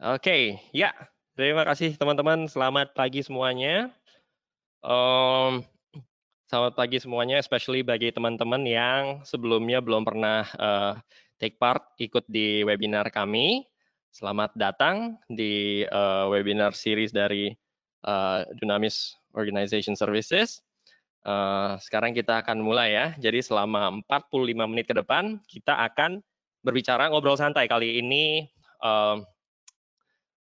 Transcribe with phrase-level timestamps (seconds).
[0.00, 0.96] Oke, ya.
[1.36, 2.48] Terima kasih teman-teman.
[2.48, 3.92] Selamat pagi semuanya.
[4.80, 5.60] Um,
[6.48, 10.96] selamat pagi semuanya, especially bagi teman-teman yang sebelumnya belum pernah uh,
[11.36, 13.68] take part ikut di webinar kami.
[14.08, 17.52] Selamat datang di uh, webinar series dari
[18.08, 20.64] uh, Dynamis Organization Services.
[21.28, 23.06] Uh, sekarang kita akan mulai ya.
[23.20, 26.24] Jadi selama 45 menit ke depan kita akan
[26.64, 28.48] berbicara ngobrol santai kali ini.
[28.80, 29.20] Uh,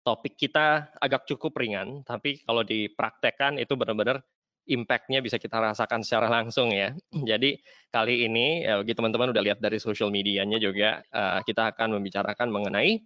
[0.07, 4.23] topik kita agak cukup ringan, tapi kalau dipraktekkan itu benar-benar
[4.67, 6.95] impact-nya bisa kita rasakan secara langsung ya.
[7.35, 7.59] Jadi
[7.91, 12.47] kali ini ya bagi teman-teman udah lihat dari social medianya juga uh, kita akan membicarakan
[12.47, 13.03] mengenai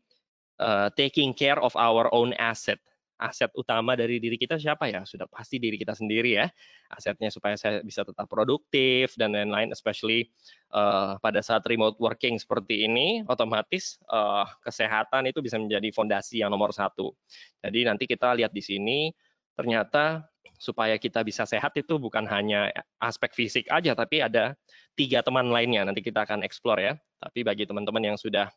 [0.61, 2.77] uh, taking care of our own asset
[3.21, 5.05] aset utama dari diri kita siapa ya?
[5.05, 6.49] Sudah pasti diri kita sendiri ya.
[6.89, 10.33] Asetnya supaya saya bisa tetap produktif dan lain-lain, especially
[10.73, 16.49] uh, pada saat remote working seperti ini, otomatis uh, kesehatan itu bisa menjadi fondasi yang
[16.49, 17.13] nomor satu.
[17.61, 19.13] Jadi nanti kita lihat di sini,
[19.53, 20.25] ternyata
[20.57, 22.69] supaya kita bisa sehat itu bukan hanya
[23.01, 24.57] aspek fisik aja, tapi ada
[24.97, 25.85] tiga teman lainnya.
[25.85, 26.93] Nanti kita akan explore ya.
[27.21, 28.49] Tapi bagi teman-teman yang sudah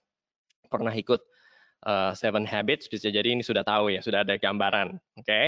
[0.73, 1.21] pernah ikut
[1.85, 4.97] uh, Seven Habits, bisa jadi ini sudah tahu ya, sudah ada gambaran.
[5.21, 5.47] Oke, okay?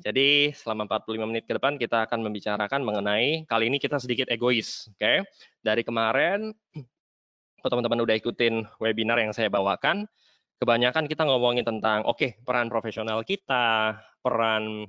[0.00, 4.90] jadi selama 45 menit ke depan kita akan membicarakan mengenai, kali ini kita sedikit egois.
[4.92, 5.16] Oke, okay?
[5.62, 6.50] dari kemarin,
[7.64, 10.08] teman-teman udah ikutin webinar yang saya bawakan,
[10.58, 14.88] kebanyakan kita ngomongin tentang, oke, okay, peran profesional kita, peran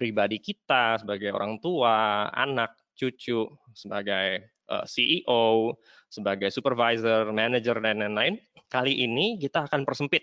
[0.00, 3.44] pribadi kita sebagai orang tua, anak, cucu,
[3.76, 5.76] sebagai eh, CEO,
[6.08, 8.40] sebagai supervisor, manager, dan lain-lain.
[8.70, 10.22] Kali ini kita akan persempit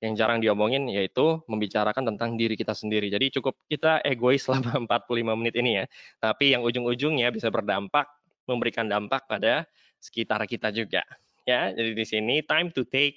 [0.00, 3.08] yang jarang diomongin yaitu membicarakan tentang diri kita sendiri.
[3.08, 5.84] Jadi cukup kita egois selama 45 menit ini ya.
[6.20, 8.08] Tapi yang ujung-ujungnya bisa berdampak,
[8.48, 9.68] memberikan dampak pada
[10.00, 11.04] sekitar kita juga.
[11.46, 13.16] Ya, jadi di sini time to take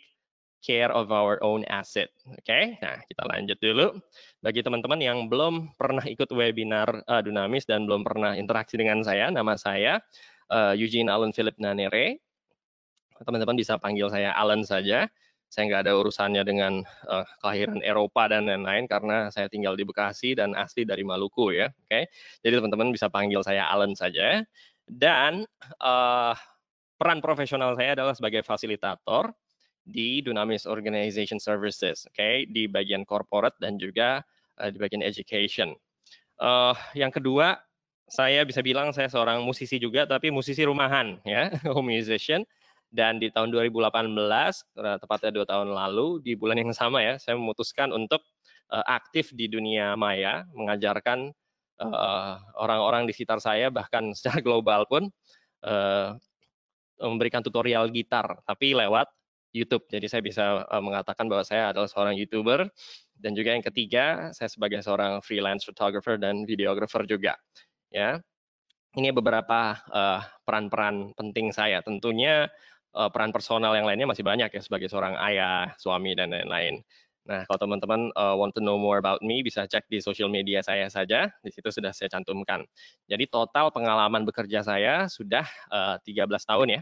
[0.60, 2.12] care of our own asset.
[2.30, 2.64] Oke, okay?
[2.84, 3.88] nah kita lanjut dulu.
[4.44, 9.32] Bagi teman-teman yang belum pernah ikut webinar uh, Dunamis dan belum pernah interaksi dengan saya,
[9.32, 10.04] nama saya
[10.52, 12.29] uh, Eugene Allen Philip Nanere
[13.24, 15.08] teman-teman bisa panggil saya Alan saja.
[15.50, 20.38] Saya nggak ada urusannya dengan uh, kelahiran Eropa dan lain-lain karena saya tinggal di Bekasi
[20.38, 21.74] dan asli dari Maluku ya.
[21.74, 22.04] Oke, okay?
[22.46, 24.46] jadi teman-teman bisa panggil saya Alan saja.
[24.86, 25.50] Dan
[25.82, 26.34] uh,
[27.02, 29.34] peran profesional saya adalah sebagai fasilitator
[29.90, 32.46] di Dunamis Organization Services, oke, okay?
[32.46, 34.22] di bagian corporate dan juga
[34.62, 35.74] uh, di bagian education.
[36.38, 37.58] Uh, yang kedua,
[38.06, 42.46] saya bisa bilang saya seorang musisi juga, tapi musisi rumahan ya, home musician
[42.90, 44.18] dan di tahun 2018
[44.98, 48.26] tepatnya dua tahun lalu di bulan yang sama ya saya memutuskan untuk
[48.74, 51.30] uh, aktif di dunia maya mengajarkan
[51.80, 55.08] eh, orang-orang di sekitar saya bahkan secara global pun
[57.00, 59.12] memberikan tutorial gitar tapi lewat
[59.54, 59.86] YouTube.
[59.90, 60.46] Jadi saya bisa
[60.80, 62.70] mengatakan bahwa saya adalah seorang youtuber.
[63.20, 67.36] Dan juga yang ketiga saya sebagai seorang freelance photographer dan videographer juga
[67.92, 68.16] ya.
[68.96, 69.76] Ini beberapa
[70.48, 71.84] peran-peran uh, penting saya.
[71.84, 72.50] Tentunya
[72.96, 76.82] uh, peran personal yang lainnya masih banyak ya sebagai seorang ayah, suami dan lain-lain.
[77.30, 80.66] Nah, kalau teman-teman uh, want to know more about me, bisa cek di social media
[80.66, 81.30] saya saja.
[81.46, 82.66] Di situ sudah saya cantumkan.
[83.06, 86.82] Jadi total pengalaman bekerja saya sudah uh, 13 tahun ya.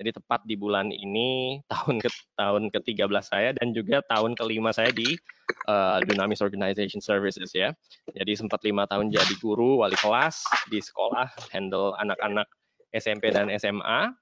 [0.00, 4.94] Jadi tepat di bulan ini tahun ke tahun ke-13 saya dan juga tahun kelima saya
[4.94, 5.18] di
[5.66, 7.74] uh, Dynamis Organization Services ya.
[8.14, 12.46] Jadi sempat lima tahun jadi guru, wali kelas di sekolah, handle anak-anak
[12.94, 14.14] SMP dan SMA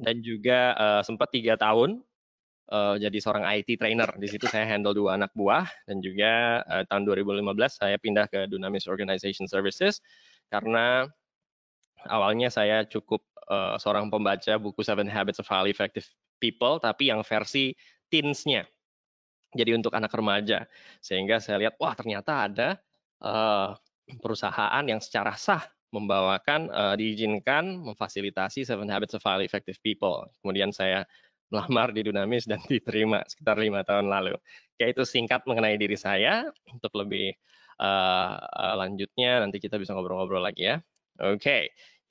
[0.00, 2.00] dan juga uh, sempat tiga tahun
[2.72, 4.08] uh, jadi seorang IT trainer.
[4.16, 8.48] Di situ saya handle dua anak buah dan juga uh, tahun 2015 saya pindah ke
[8.48, 10.00] Dunamis Organization Services
[10.48, 11.04] karena
[12.08, 13.20] awalnya saya cukup
[13.52, 16.08] uh, seorang pembaca buku Seven Habits of Highly Effective
[16.40, 17.76] People tapi yang versi
[18.08, 18.64] teens-nya.
[19.52, 20.64] Jadi untuk anak remaja.
[21.04, 22.68] Sehingga saya lihat wah ternyata ada
[23.20, 23.76] uh,
[24.20, 30.24] perusahaan yang secara sah membawakan uh, diizinkan memfasilitasi Seven Habits of Highly Effective People.
[30.40, 31.04] Kemudian saya
[31.52, 34.34] melamar di Dunamis dan diterima sekitar lima tahun lalu.
[34.80, 36.48] Ya itu singkat mengenai diri saya.
[36.72, 37.36] Untuk lebih
[37.78, 40.80] uh, lanjutnya nanti kita bisa ngobrol-ngobrol lagi ya.
[41.20, 41.62] Oke, okay,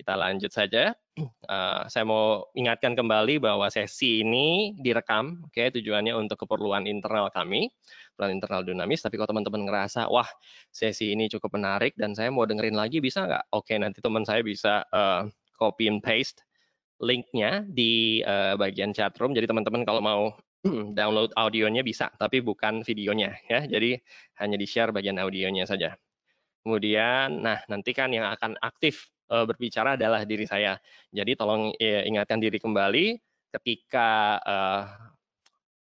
[0.02, 0.98] kita lanjut saja.
[1.46, 7.30] Uh, saya mau ingatkan kembali bahwa sesi ini direkam, oke, okay, tujuannya untuk keperluan internal
[7.30, 7.70] kami
[8.18, 9.06] peran internal dinamis.
[9.06, 10.26] Tapi kalau teman-teman ngerasa, wah
[10.74, 13.54] sesi ini cukup menarik dan saya mau dengerin lagi, bisa nggak?
[13.54, 15.30] Oke, nanti teman saya bisa uh,
[15.62, 16.42] copy and paste
[17.02, 19.38] linknya di uh, bagian chat room.
[19.38, 20.22] Jadi teman-teman kalau mau
[20.98, 23.70] download audionya bisa, tapi bukan videonya ya.
[23.70, 24.02] Jadi
[24.42, 25.94] hanya di-share bagian audionya saja.
[26.62, 30.76] Kemudian, nah nanti kan yang akan aktif uh, berbicara adalah diri saya.
[31.10, 33.16] Jadi tolong ya, ingatkan diri kembali
[33.52, 34.84] ketika uh,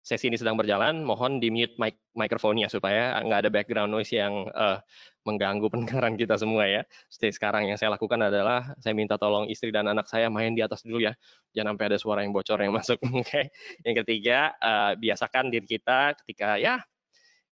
[0.02, 4.50] sesi ini sedang berjalan, mohon di mute mic mikrofonnya supaya nggak ada background noise yang
[4.50, 4.82] uh,
[5.22, 6.82] mengganggu pendengaran kita semua ya.
[7.06, 10.60] Seperti sekarang yang saya lakukan adalah saya minta tolong istri dan anak saya main di
[10.60, 11.14] atas dulu ya.
[11.54, 12.98] Jangan sampai ada suara yang bocor yang masuk.
[13.00, 13.24] Oke.
[13.24, 13.44] Okay.
[13.86, 16.82] Yang ketiga, uh, biasakan diri kita ketika ya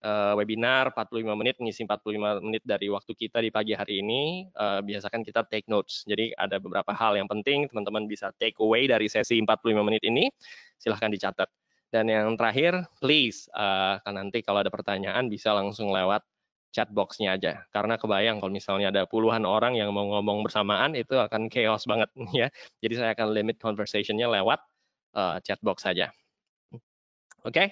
[0.03, 4.79] uh, webinar 45 menit ngisi 45 menit dari waktu kita di pagi hari ini uh,
[4.83, 6.07] biasakan kita take notes.
[6.07, 10.31] Jadi ada beberapa hal yang penting teman-teman bisa take away dari sesi 45 menit ini.
[10.79, 11.49] Silahkan dicatat.
[11.89, 16.21] Dan yang terakhir, please, uh, kan nanti kalau ada pertanyaan bisa langsung lewat
[16.69, 17.65] chat box-nya aja.
[17.73, 22.09] Karena kebayang kalau misalnya ada puluhan orang yang mau ngomong bersamaan, itu akan chaos banget
[22.45, 22.47] ya.
[22.85, 24.61] Jadi saya akan limit conversation-nya lewat
[25.17, 26.13] uh, chat box saja.
[27.41, 27.67] Oke, okay?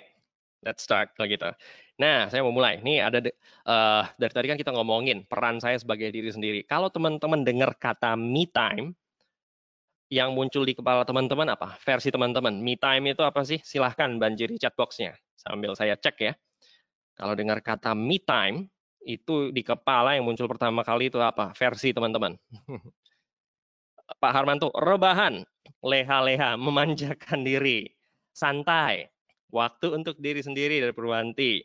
[0.68, 1.48] Let's start kalau gitu.
[1.98, 2.84] Nah, saya mau mulai.
[2.84, 3.24] Ini ada
[3.64, 6.60] uh, dari tadi kan kita ngomongin peran saya sebagai diri sendiri.
[6.68, 8.92] Kalau teman-teman dengar kata me time,
[10.08, 11.76] yang muncul di kepala teman-teman apa?
[11.84, 12.60] Versi teman-teman.
[12.60, 13.60] Me time itu apa sih?
[13.64, 15.16] Silahkan banjiri chatbox-nya.
[15.36, 16.34] Sambil saya cek ya.
[17.18, 18.72] Kalau dengar kata me time,
[19.04, 21.52] itu di kepala yang muncul pertama kali itu apa?
[21.56, 22.36] Versi teman-teman.
[24.24, 25.44] Pak Harmanto, rebahan,
[25.84, 27.92] leha-leha, memanjakan diri,
[28.32, 29.12] santai,
[29.52, 31.64] waktu untuk diri sendiri dari Purwanti.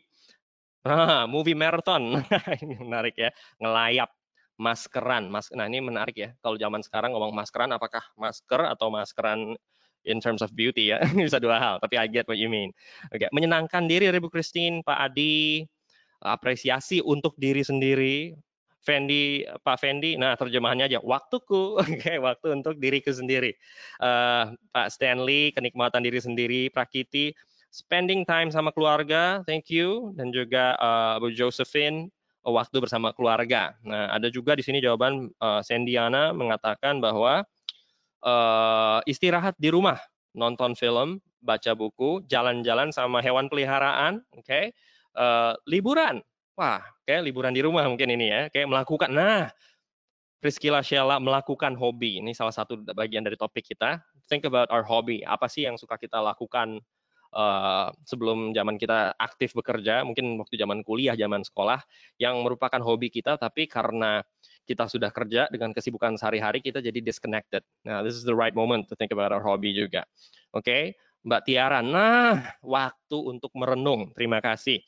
[0.83, 2.19] Ah, movie marathon,
[2.63, 3.31] ini menarik ya,
[3.63, 4.11] ngelayap,
[4.59, 5.31] maskeran.
[5.31, 6.29] Mas nah ini menarik ya.
[6.43, 9.55] Kalau zaman sekarang ngomong maskeran, apakah masker atau maskeran
[10.03, 10.99] in terms of beauty ya?
[11.15, 12.75] Bisa dua hal, tapi I get what you mean.
[13.15, 13.29] Oke, okay.
[13.31, 15.63] menyenangkan diri Ibu Christine, Pak Adi,
[16.19, 18.35] apresiasi untuk diri sendiri.
[18.83, 23.55] Fendi, Pak Fendi, nah terjemahannya aja, waktuku, oke, okay, waktu untuk diriku sendiri.
[24.03, 27.31] Uh, Pak Stanley, kenikmatan diri sendiri, Prakiti,
[27.73, 32.13] spending time sama keluarga, thank you, dan juga uh, Bu Josephine,
[32.45, 33.73] waktu bersama keluarga.
[33.81, 37.41] Nah, ada juga di sini jawaban uh, Sendiana mengatakan bahwa
[38.21, 39.97] uh, istirahat di rumah,
[40.37, 44.69] nonton film, baca buku, jalan-jalan sama hewan peliharaan, oke, okay?
[45.17, 46.21] uh, liburan.
[46.53, 49.09] Wah, kayak liburan di rumah mungkin ini ya, kayak melakukan.
[49.09, 49.49] Nah,
[50.37, 52.21] Priscilla Sheila melakukan hobi.
[52.21, 54.03] Ini salah satu bagian dari topik kita.
[54.29, 55.23] Think about our hobby.
[55.25, 56.83] Apa sih yang suka kita lakukan
[57.33, 61.81] uh, sebelum zaman kita aktif bekerja, mungkin waktu zaman kuliah, zaman sekolah,
[62.21, 64.21] yang merupakan hobi kita, tapi karena
[64.63, 67.65] kita sudah kerja dengan kesibukan sehari-hari, kita jadi disconnected.
[67.83, 70.07] Nah, this is the right moment to think about our hobby juga.
[70.55, 70.83] Oke, okay?
[71.23, 74.79] Mbak Tiara, nah waktu untuk merenung, terima kasih.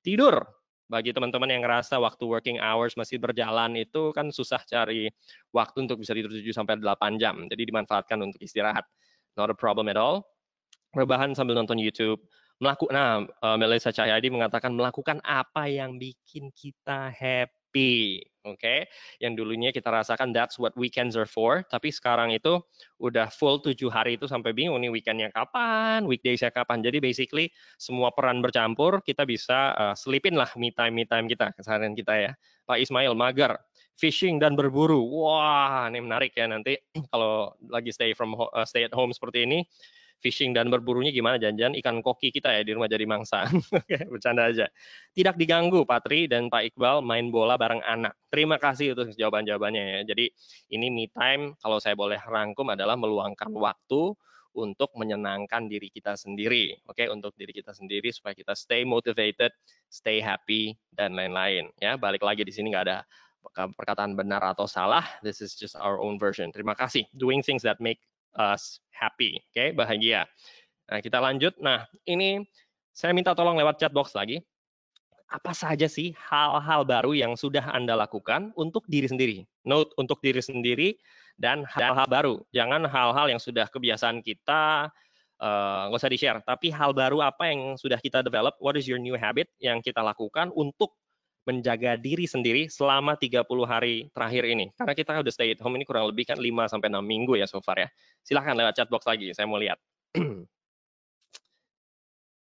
[0.00, 0.44] Tidur,
[0.86, 5.10] bagi teman-teman yang ngerasa waktu working hours masih berjalan itu kan susah cari
[5.50, 7.42] waktu untuk bisa tidur 7 sampai 8 jam.
[7.50, 8.86] Jadi dimanfaatkan untuk istirahat.
[9.36, 10.24] Not a problem at all
[10.96, 12.24] rebahan sambil nonton YouTube,
[12.58, 18.24] melakukan nah uh, Melissa Cahyadi mengatakan melakukan apa yang bikin kita happy?
[18.46, 18.78] Oke okay?
[19.18, 21.66] yang dulunya kita rasakan that's what weekends are for.
[21.66, 22.62] Tapi sekarang itu
[23.02, 26.80] udah full tujuh hari itu sampai bingung nih weekendnya kapan weekdaysnya kapan.
[26.80, 31.50] Jadi basically semua peran bercampur kita bisa uh, selipin lah me time me time kita
[31.58, 32.32] keseharian kita ya.
[32.64, 33.58] Pak Ismail mager
[33.98, 35.02] fishing dan berburu.
[35.02, 36.78] Wah ini menarik ya nanti
[37.10, 39.66] kalau lagi stay from uh, stay at home seperti ini
[40.20, 43.46] fishing dan berburunya gimana janjian ikan koki kita ya di rumah jadi mangsa.
[44.12, 44.66] Bercanda aja.
[45.12, 48.16] Tidak diganggu Patri dan Pak Iqbal main bola bareng anak.
[48.32, 50.00] Terima kasih untuk jawaban-jawabannya ya.
[50.14, 50.32] Jadi
[50.72, 54.16] ini me time kalau saya boleh rangkum adalah meluangkan waktu
[54.56, 56.80] untuk menyenangkan diri kita sendiri.
[56.88, 59.52] Oke, untuk diri kita sendiri supaya kita stay motivated,
[59.92, 62.00] stay happy dan lain-lain ya.
[62.00, 63.04] Balik lagi di sini nggak ada
[63.52, 65.04] perkataan benar atau salah.
[65.20, 66.50] This is just our own version.
[66.50, 67.06] Terima kasih.
[67.14, 68.00] Doing things that make
[68.36, 69.68] us happy, oke, okay?
[69.72, 70.24] bahagia.
[70.86, 71.56] Nah, kita lanjut.
[71.58, 72.44] Nah, ini
[72.94, 74.40] saya minta tolong lewat chat box lagi.
[75.26, 79.42] Apa saja sih hal-hal baru yang sudah Anda lakukan untuk diri sendiri?
[79.66, 80.94] Note untuk diri sendiri
[81.34, 82.40] dan hal-hal baru.
[82.54, 84.88] Jangan hal-hal yang sudah kebiasaan kita,
[85.42, 86.40] uh, nggak usah di-share.
[86.46, 89.98] Tapi hal baru apa yang sudah kita develop, what is your new habit yang kita
[89.98, 90.94] lakukan untuk
[91.46, 94.74] menjaga diri sendiri selama 30 hari terakhir ini.
[94.74, 97.46] Karena kita udah stay at home ini kurang lebih kan 5 sampai 6 minggu ya
[97.46, 97.88] so far ya.
[98.26, 99.78] Silahkan lewat chat box lagi, saya mau lihat.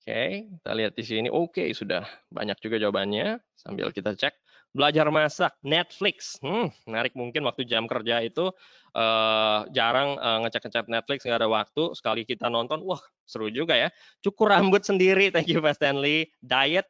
[0.08, 1.28] Oke, okay, kita lihat di sini.
[1.28, 2.02] Oke, okay, sudah
[2.32, 3.44] banyak juga jawabannya.
[3.60, 4.34] Sambil kita cek.
[4.72, 6.40] Belajar masak, Netflix.
[6.40, 8.56] Hmm, menarik mungkin waktu jam kerja itu
[8.96, 11.92] uh, jarang uh, ngecek-ngecek Netflix, nggak ada waktu.
[11.92, 13.92] Sekali kita nonton, wah seru juga ya.
[14.24, 16.32] Cukur rambut sendiri, thank you Pak Stanley.
[16.40, 16.88] Diet,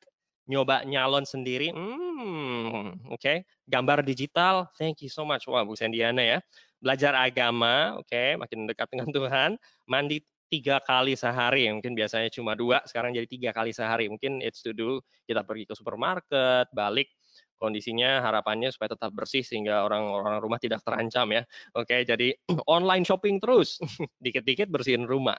[0.47, 3.19] nyoba nyalon sendiri, hmm, oke.
[3.19, 3.43] Okay.
[3.67, 5.43] Gambar digital, thank you so much.
[5.45, 6.39] Wah, Bu Sendiana ya.
[6.79, 8.39] Belajar agama, oke, okay.
[8.39, 9.51] makin dekat dengan Tuhan.
[9.91, 14.07] Mandi tiga kali sehari, mungkin biasanya cuma dua, sekarang jadi tiga kali sehari.
[14.07, 17.11] Mungkin it's to do, kita pergi ke supermarket, balik,
[17.59, 21.43] kondisinya harapannya supaya tetap bersih sehingga orang-orang rumah tidak terancam ya.
[21.75, 22.31] Oke, jadi
[22.69, 23.81] online shopping terus,
[24.23, 25.37] dikit-dikit bersihin rumah.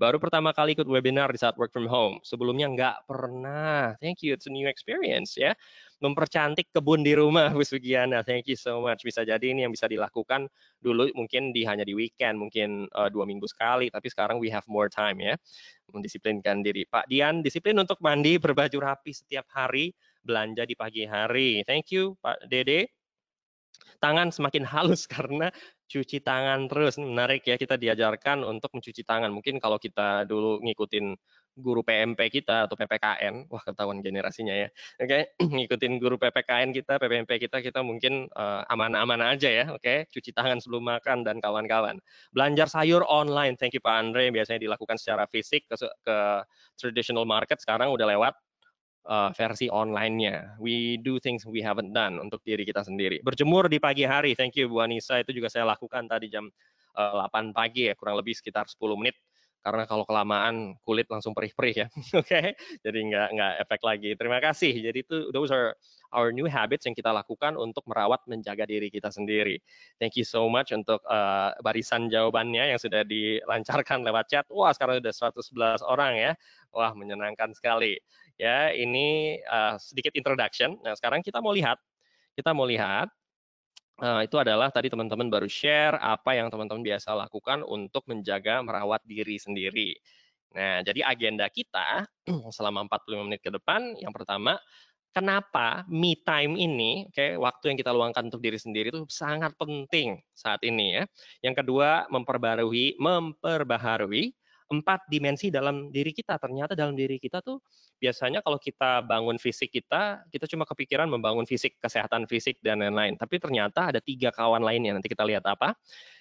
[0.00, 2.24] Baru pertama kali ikut webinar di saat work from home.
[2.24, 3.92] Sebelumnya nggak pernah.
[4.00, 5.52] Thank you, it's a new experience ya.
[6.00, 8.24] Mempercantik kebun di rumah, Bu Sugiana.
[8.24, 9.04] Thank you so much.
[9.04, 10.48] Bisa jadi ini yang bisa dilakukan
[10.80, 13.92] dulu mungkin di hanya di weekend, mungkin uh, dua minggu sekali.
[13.92, 15.36] Tapi sekarang we have more time ya.
[15.92, 16.88] Mendisiplinkan diri.
[16.88, 19.92] Pak Dian, disiplin untuk mandi, berbaju rapi setiap hari,
[20.24, 21.60] belanja di pagi hari.
[21.68, 22.88] Thank you, Pak Dede
[24.00, 25.52] tangan semakin halus karena
[25.90, 27.02] cuci tangan terus.
[27.02, 29.34] Menarik ya kita diajarkan untuk mencuci tangan.
[29.34, 31.18] Mungkin kalau kita dulu ngikutin
[31.58, 34.70] guru PMP kita atau PPKN, wah ketahuan generasinya ya.
[35.02, 35.22] Oke, okay?
[35.66, 39.66] ngikutin guru PPKN kita, PPMP kita, kita mungkin uh, aman-aman aja ya.
[39.74, 39.98] Oke, okay?
[40.14, 41.98] cuci tangan sebelum makan dan kawan-kawan.
[42.30, 44.30] Belanja sayur online, thank you Pak Andre.
[44.30, 45.74] Biasanya dilakukan secara fisik ke,
[46.06, 46.16] ke
[46.78, 48.38] traditional market, sekarang udah lewat
[49.10, 50.56] uh, versi online-nya.
[50.62, 53.18] We do things we haven't done untuk diri kita sendiri.
[53.26, 56.46] Berjemur di pagi hari, thank you Bu Anissa, itu juga saya lakukan tadi jam
[56.94, 59.18] uh, 8 pagi ya, kurang lebih sekitar 10 menit.
[59.60, 61.86] Karena kalau kelamaan kulit langsung perih-perih ya,
[62.16, 62.24] oke?
[62.24, 62.56] Okay?
[62.80, 64.10] Jadi nggak nggak efek lagi.
[64.16, 64.72] Terima kasih.
[64.72, 65.76] Jadi itu those are
[66.16, 69.60] our new habits yang kita lakukan untuk merawat menjaga diri kita sendiri.
[70.00, 74.48] Thank you so much untuk uh, barisan jawabannya yang sudah dilancarkan lewat chat.
[74.48, 76.32] Wah sekarang sudah 111 orang ya.
[76.72, 78.00] Wah menyenangkan sekali
[78.40, 80.80] ya ini uh, sedikit introduction.
[80.80, 81.76] Nah sekarang kita mau lihat,
[82.32, 83.12] kita mau lihat
[84.00, 89.04] uh, itu adalah tadi teman-teman baru share apa yang teman-teman biasa lakukan untuk menjaga merawat
[89.04, 89.92] diri sendiri.
[90.56, 92.08] Nah jadi agenda kita
[92.56, 94.56] selama 45 menit ke depan, yang pertama
[95.12, 99.52] kenapa me time ini, oke, okay, waktu yang kita luangkan untuk diri sendiri itu sangat
[99.60, 101.04] penting saat ini ya.
[101.44, 104.39] Yang kedua, memperbarui, memperbaharui
[104.70, 106.38] empat dimensi dalam diri kita.
[106.38, 107.58] Ternyata dalam diri kita tuh
[107.98, 113.18] biasanya kalau kita bangun fisik kita, kita cuma kepikiran membangun fisik, kesehatan fisik dan lain-lain.
[113.18, 114.94] Tapi ternyata ada tiga kawan lainnya.
[114.94, 115.74] Nanti kita lihat apa.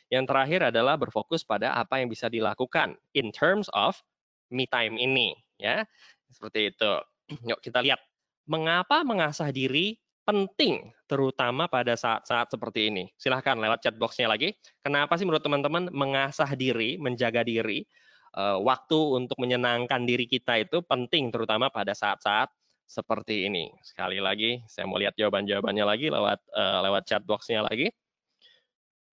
[0.09, 3.93] Yang terakhir adalah berfokus pada apa yang bisa dilakukan in terms of
[4.49, 5.85] me time ini, ya.
[6.33, 6.91] Seperti itu.
[7.53, 8.01] Yuk kita lihat
[8.49, 13.09] mengapa mengasah diri penting terutama pada saat-saat seperti ini.
[13.17, 14.57] Silahkan lewat chat box-nya lagi.
[14.81, 17.85] Kenapa sih menurut teman-teman mengasah diri, menjaga diri
[18.37, 22.49] waktu untuk menyenangkan diri kita itu penting terutama pada saat-saat
[22.89, 23.69] seperti ini.
[23.85, 27.93] Sekali lagi, saya mau lihat jawaban-jawabannya lagi lewat uh, lewat chat box-nya lagi.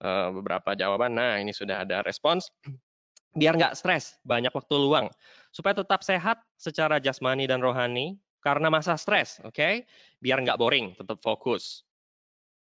[0.00, 1.12] Uh, beberapa jawaban.
[1.12, 2.48] Nah, ini sudah ada respons.
[3.38, 5.12] Biar nggak stres, banyak waktu luang.
[5.52, 9.52] Supaya tetap sehat secara jasmani dan rohani, karena masa stres, oke?
[9.52, 9.84] Okay?
[10.24, 11.84] Biar nggak boring, tetap fokus.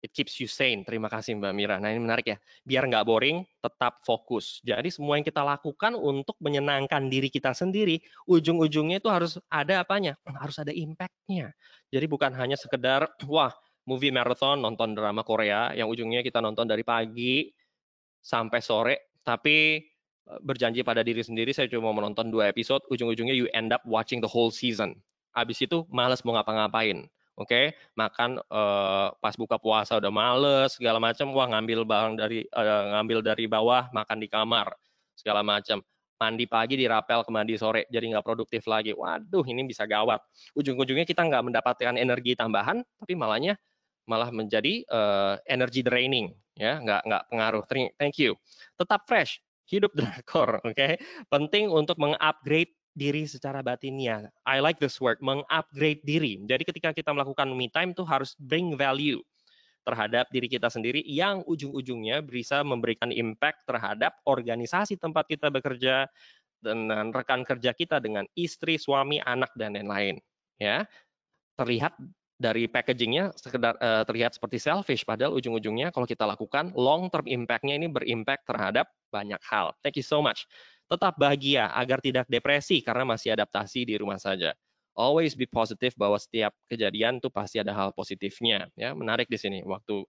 [0.02, 0.82] It keeps you sane.
[0.82, 1.78] Terima kasih Mbak Mira.
[1.78, 2.36] Nah ini menarik ya.
[2.66, 4.58] Biar nggak boring, tetap fokus.
[4.66, 10.18] Jadi semua yang kita lakukan untuk menyenangkan diri kita sendiri, ujung-ujungnya itu harus ada apanya?
[10.26, 11.54] Harus ada impact-nya.
[11.94, 13.54] Jadi bukan hanya sekedar, wah
[13.86, 17.46] movie marathon, nonton drama Korea, yang ujungnya kita nonton dari pagi
[18.18, 19.78] sampai sore, tapi
[20.26, 24.18] eh, berjanji pada diri sendiri, saya cuma menonton dua episode, ujung-ujungnya you end up watching
[24.18, 24.98] the whole season.
[25.30, 27.76] Habis itu males mau ngapa-ngapain oke okay?
[27.96, 33.24] makan uh, pas buka puasa udah males segala macam wah ngambil barang dari uh, ngambil
[33.24, 34.72] dari bawah makan di kamar
[35.16, 35.84] segala macam
[36.22, 38.94] mandi pagi dirapel ke mandi sore jadi nggak produktif lagi.
[38.94, 40.22] Waduh ini bisa gawat.
[40.54, 43.58] Ujung-ujungnya kita nggak mendapatkan energi tambahan tapi malahnya
[44.06, 46.78] malah menjadi uh, energy draining ya.
[46.78, 47.62] Nggak nggak pengaruh.
[47.98, 48.38] Thank you.
[48.78, 49.42] Tetap fresh.
[49.66, 50.78] Hidup drakor oke.
[50.78, 51.02] Okay?
[51.26, 54.28] penting untuk mengupgrade diri secara batinnya.
[54.44, 56.40] I like this word, mengupgrade diri.
[56.44, 59.20] Jadi ketika kita melakukan me time tuh harus bring value
[59.82, 66.06] terhadap diri kita sendiri yang ujung-ujungnya bisa memberikan impact terhadap organisasi tempat kita bekerja
[66.62, 70.22] dengan rekan kerja kita dengan istri, suami, anak dan lain-lain.
[70.62, 70.86] Ya,
[71.58, 71.98] terlihat
[72.38, 77.78] dari packagingnya sekedar uh, terlihat seperti selfish, padahal ujung-ujungnya kalau kita lakukan long term impact-nya
[77.78, 79.74] ini berimpact terhadap banyak hal.
[79.82, 80.46] Thank you so much.
[80.90, 84.52] Tetap bahagia agar tidak depresi karena masih adaptasi di rumah saja.
[84.92, 88.68] Always be positive bahwa setiap kejadian itu pasti ada hal positifnya.
[88.76, 90.04] Ya, menarik di sini waktu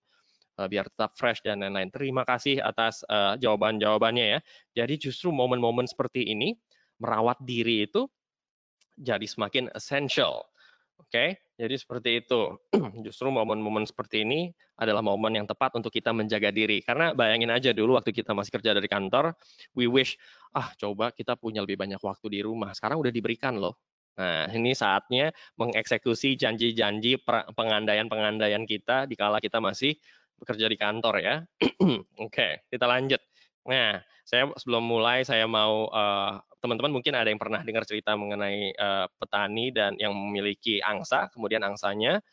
[0.59, 1.89] uh, biar tetap fresh dan lain-lain.
[1.89, 4.39] Terima kasih atas uh, jawaban-jawabannya ya.
[4.83, 6.59] Jadi justru momen-momen seperti ini
[7.01, 8.05] merawat diri itu
[8.99, 10.45] jadi semakin essential.
[11.01, 11.29] Oke, okay?
[11.53, 12.57] Jadi seperti itu.
[13.05, 16.81] Justru momen-momen seperti ini adalah momen yang tepat untuk kita menjaga diri.
[16.81, 19.37] Karena bayangin aja dulu waktu kita masih kerja dari kantor,
[19.77, 20.17] we wish,
[20.57, 22.73] ah coba kita punya lebih banyak waktu di rumah.
[22.73, 23.77] Sekarang udah diberikan loh.
[24.13, 27.17] Nah, ini saatnya mengeksekusi janji-janji
[27.57, 29.97] pengandaian-pengandaian kita di kala kita masih
[30.37, 31.35] bekerja di kantor ya.
[31.61, 33.21] Oke, okay, kita lanjut.
[33.63, 38.71] Nah, saya sebelum mulai saya mau uh, teman-teman mungkin ada yang pernah dengar cerita mengenai
[38.75, 42.23] uh, petani dan yang memiliki angsa, kemudian angsanya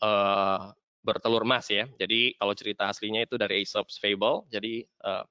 [0.00, 0.72] uh,
[1.04, 1.84] bertelur emas ya.
[2.00, 5.24] Jadi kalau cerita aslinya itu dari Aesop's Fable, jadi uh,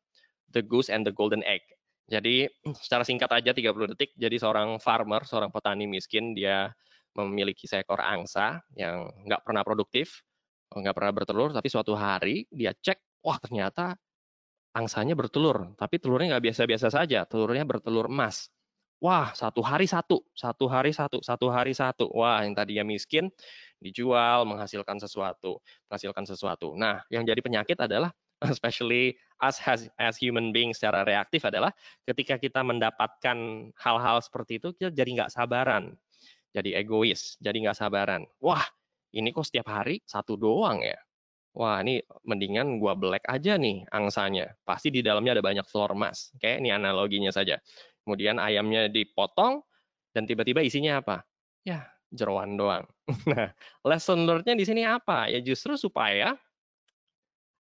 [0.54, 1.66] The Goose and the Golden Egg.
[2.10, 2.46] Jadi
[2.86, 6.70] secara singkat aja 30 detik, jadi seorang farmer, seorang petani miskin, dia
[7.14, 10.22] memiliki seekor angsa yang nggak pernah produktif,
[10.74, 13.98] nggak pernah bertelur, tapi suatu hari dia cek, wah ternyata
[14.74, 18.50] angsanya bertelur, tapi telurnya nggak biasa-biasa saja, telurnya bertelur emas.
[19.04, 22.08] Wah, satu hari satu, satu hari satu, satu hari satu.
[22.16, 23.28] Wah, yang tadinya miskin
[23.84, 25.60] dijual, menghasilkan sesuatu,
[25.92, 26.72] menghasilkan sesuatu.
[26.80, 28.16] Nah, yang jadi penyakit adalah
[28.48, 29.14] especially
[29.44, 31.76] us as, as human being secara reaktif adalah
[32.08, 33.38] ketika kita mendapatkan
[33.76, 35.94] hal-hal seperti itu, kita jadi nggak sabaran,
[36.56, 38.24] jadi egois, jadi nggak sabaran.
[38.40, 38.64] Wah,
[39.12, 40.98] ini kok setiap hari satu doang ya?
[41.54, 44.58] Wah, ini mendingan gua black aja nih angsanya.
[44.66, 46.34] Pasti di dalamnya ada banyak telur emas.
[46.34, 47.62] Oke, ini analoginya saja.
[48.02, 49.62] Kemudian ayamnya dipotong
[50.18, 51.22] dan tiba-tiba isinya apa?
[51.62, 52.86] Ya, jeroan doang.
[53.30, 53.54] Nah,
[53.86, 55.30] lesson learned-nya di sini apa?
[55.30, 56.34] Ya justru supaya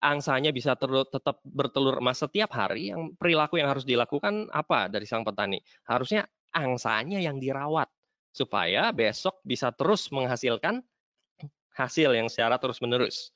[0.03, 5.23] angsanya bisa tetap bertelur emas setiap hari, yang perilaku yang harus dilakukan apa dari sang
[5.23, 5.63] petani?
[5.87, 7.87] Harusnya angsanya yang dirawat
[8.33, 10.81] supaya besok bisa terus menghasilkan
[11.73, 13.33] hasil yang secara terus-menerus.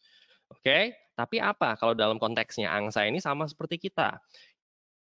[0.47, 4.19] Oke, tapi apa kalau dalam konteksnya angsa ini sama seperti kita?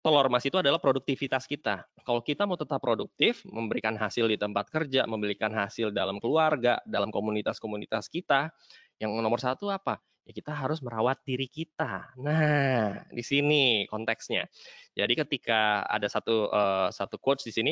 [0.04, 1.88] telur emas itu adalah produktivitas kita.
[2.04, 7.08] Kalau kita mau tetap produktif, memberikan hasil di tempat kerja, memberikan hasil dalam keluarga, dalam
[7.08, 8.52] komunitas-komunitas kita,
[9.00, 10.04] yang nomor satu apa?
[10.28, 12.16] Ya kita harus merawat diri kita.
[12.20, 14.48] Nah, di sini konteksnya.
[14.96, 17.72] Jadi ketika ada satu uh, satu quotes di sini,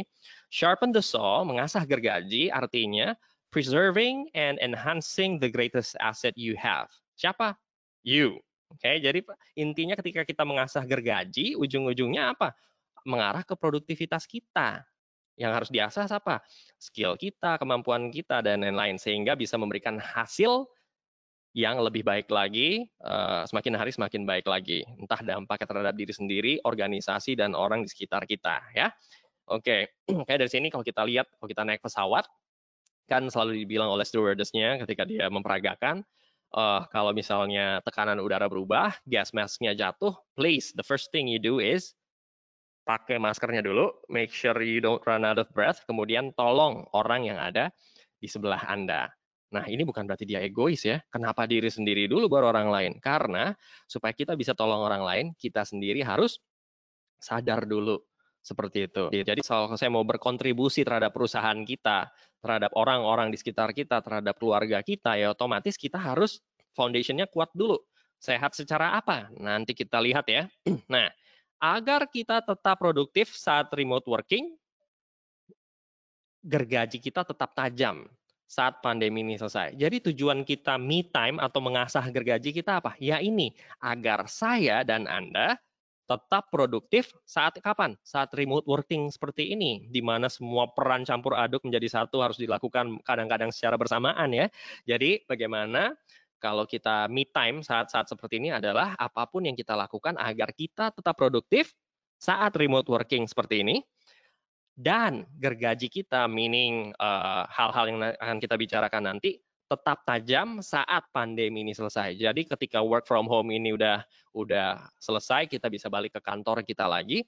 [0.51, 3.16] sharpen the saw, mengasah gergaji, artinya
[3.51, 6.88] preserving and enhancing the greatest asset you have.
[7.22, 7.54] Siapa?
[8.01, 8.42] You.
[8.74, 9.22] Oke, okay, jadi
[9.54, 12.58] intinya ketika kita mengasah gergaji, ujung-ujungnya apa?
[13.06, 14.82] Mengarah ke produktivitas kita.
[15.38, 16.42] Yang harus diasah apa?
[16.82, 18.98] Skill kita, kemampuan kita, dan lain-lain.
[18.98, 20.66] Sehingga bisa memberikan hasil
[21.51, 24.88] yang lebih baik lagi, uh, semakin hari semakin baik lagi.
[24.98, 28.66] Entah dampaknya terhadap diri sendiri, organisasi, dan orang di sekitar kita.
[28.72, 28.90] ya.
[29.51, 30.24] Oke, okay.
[30.25, 32.24] kayak dari sini kalau kita lihat, kalau kita naik pesawat,
[33.12, 36.08] kan selalu dibilang oleh stewardess-nya ketika dia memperagakan,
[36.55, 41.59] uh, kalau misalnya tekanan udara berubah, gas masknya jatuh, please the first thing you do
[41.59, 41.96] is
[42.83, 47.37] pakai maskernya dulu, make sure you don't run out of breath, kemudian tolong orang yang
[47.40, 47.70] ada
[48.18, 49.07] di sebelah Anda.
[49.51, 51.03] Nah, ini bukan berarti dia egois ya.
[51.11, 52.92] Kenapa diri sendiri dulu baru orang lain?
[53.03, 53.51] Karena
[53.83, 56.40] supaya kita bisa tolong orang lain, kita sendiri harus
[57.20, 58.00] sadar dulu
[58.42, 59.04] seperti itu.
[59.14, 62.10] Jadi kalau saya mau berkontribusi terhadap perusahaan kita,
[62.42, 66.42] terhadap orang-orang di sekitar kita, terhadap keluarga kita, ya otomatis kita harus
[66.74, 67.77] foundationnya kuat dulu.
[68.18, 69.30] Sehat secara apa?
[69.38, 70.50] Nanti kita lihat ya.
[70.94, 71.10] Nah,
[71.62, 74.58] agar kita tetap produktif saat remote working,
[76.42, 78.10] gergaji kita tetap tajam
[78.50, 79.77] saat pandemi ini selesai.
[79.77, 82.98] Jadi tujuan kita me time atau mengasah gergaji kita apa?
[82.98, 85.56] Ya ini, agar saya dan Anda
[86.11, 87.95] tetap produktif saat kapan?
[88.03, 93.00] Saat remote working seperti ini, di mana semua peran campur aduk menjadi satu harus dilakukan
[93.07, 94.51] kadang-kadang secara bersamaan ya.
[94.83, 95.95] Jadi bagaimana
[96.41, 100.91] kalau kita me time saat-saat seperti ini adalah apa pun yang kita lakukan agar kita
[100.91, 101.71] tetap produktif
[102.19, 103.79] saat remote working seperti ini
[104.74, 109.37] dan gergaji kita meaning eh, hal-hal uh, yang akan kita bicarakan nanti
[109.72, 112.20] tetap tajam saat pandemi ini selesai.
[112.20, 114.03] Jadi ketika work from home ini udah
[114.36, 117.24] udah selesai, kita bisa balik ke kantor kita lagi.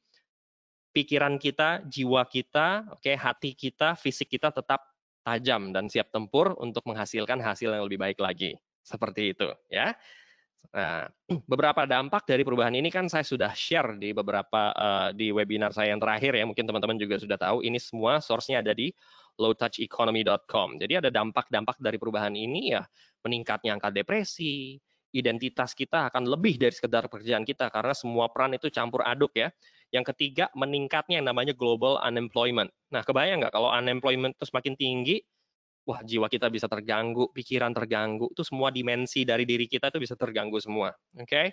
[0.91, 4.83] Pikiran kita, jiwa kita, oke, okay, hati kita, fisik kita tetap
[5.23, 8.59] tajam dan siap tempur untuk menghasilkan hasil yang lebih baik lagi.
[8.83, 9.95] Seperti itu, ya.
[10.71, 11.07] Nah,
[11.51, 15.95] beberapa dampak dari perubahan ini kan saya sudah share di beberapa uh, di webinar saya
[15.95, 16.45] yang terakhir ya.
[16.47, 17.65] Mungkin teman-teman juga sudah tahu.
[17.65, 18.91] Ini semua source-nya ada di
[19.37, 20.77] lowtoucheconomy.com.
[20.77, 22.83] Jadi ada dampak-dampak dari perubahan ini ya
[23.25, 24.77] meningkatnya angka depresi,
[25.13, 29.53] identitas kita akan lebih dari sekedar pekerjaan kita karena semua peran itu campur aduk ya.
[29.93, 32.73] Yang ketiga meningkatnya yang namanya global unemployment.
[32.89, 35.21] Nah kebayang nggak kalau unemployment itu semakin tinggi,
[35.85, 40.17] wah jiwa kita bisa terganggu, pikiran terganggu, itu semua dimensi dari diri kita itu bisa
[40.17, 40.89] terganggu semua.
[41.13, 41.29] Oke?
[41.29, 41.47] Okay?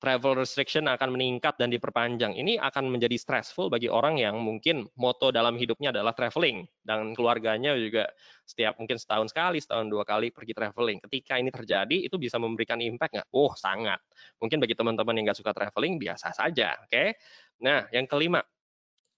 [0.00, 2.32] Travel restriction akan meningkat dan diperpanjang.
[2.32, 7.76] Ini akan menjadi stressful bagi orang yang mungkin moto dalam hidupnya adalah traveling dan keluarganya
[7.76, 8.08] juga
[8.48, 11.04] setiap mungkin setahun sekali, setahun dua kali pergi traveling.
[11.04, 13.28] Ketika ini terjadi, itu bisa memberikan impact nggak?
[13.36, 14.00] Oh, sangat.
[14.40, 16.80] Mungkin bagi teman-teman yang nggak suka traveling, biasa saja.
[16.80, 16.90] Oke.
[16.90, 17.08] Okay?
[17.60, 18.40] Nah, yang kelima,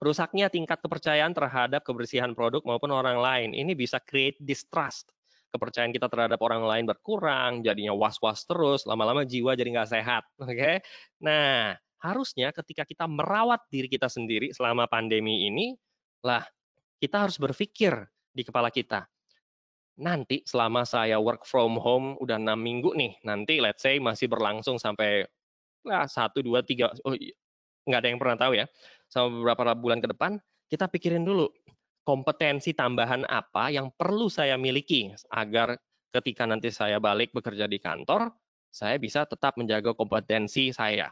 [0.03, 3.55] rusaknya tingkat kepercayaan terhadap kebersihan produk maupun orang lain.
[3.55, 5.15] Ini bisa create distrust
[5.53, 10.25] kepercayaan kita terhadap orang lain berkurang, jadinya was-was terus, lama-lama jiwa jadi nggak sehat.
[10.43, 10.77] Oke, okay?
[11.21, 15.77] nah harusnya ketika kita merawat diri kita sendiri selama pandemi ini,
[16.25, 16.43] lah
[16.99, 17.93] kita harus berpikir
[18.33, 19.05] di kepala kita.
[20.01, 24.81] Nanti selama saya work from home udah enam minggu nih, nanti let's say masih berlangsung
[24.81, 25.29] sampai
[25.85, 27.13] lah satu dua tiga, oh,
[27.85, 28.67] nggak ada yang pernah tahu ya,
[29.11, 30.41] sama beberapa bulan ke depan,
[30.73, 31.53] kita pikirin dulu
[32.03, 35.79] kompetensi tambahan apa yang perlu saya miliki agar
[36.13, 38.31] ketika nanti saya balik bekerja di kantor,
[38.69, 41.09] saya bisa tetap menjaga kompetensi saya.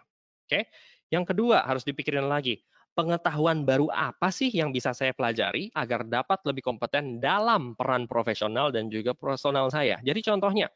[0.46, 0.68] Oke.
[1.10, 2.62] Yang kedua harus dipikirin lagi,
[2.94, 8.70] pengetahuan baru apa sih yang bisa saya pelajari agar dapat lebih kompeten dalam peran profesional
[8.70, 9.98] dan juga personal saya.
[10.06, 10.70] Jadi contohnya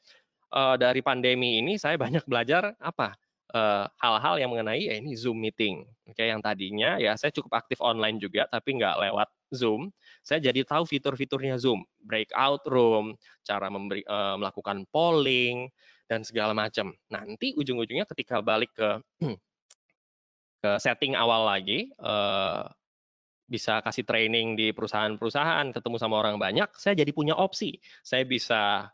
[0.54, 3.14] uh, dari pandemi ini saya banyak belajar apa
[3.54, 5.86] eh, hal-hal yang mengenai ya ini Zoom meeting.
[6.10, 9.94] Oke, yang tadinya ya saya cukup aktif online juga tapi nggak lewat Zoom.
[10.24, 13.12] Saya jadi tahu fitur-fiturnya Zoom, breakout room,
[13.44, 15.68] cara memberi, uh, melakukan polling
[16.08, 16.96] dan segala macam.
[17.12, 19.04] Nanti ujung-ujungnya ketika balik ke
[20.64, 22.64] ke setting awal lagi, uh,
[23.44, 27.76] bisa kasih training di perusahaan-perusahaan, ketemu sama orang banyak, saya jadi punya opsi.
[28.00, 28.88] Saya bisa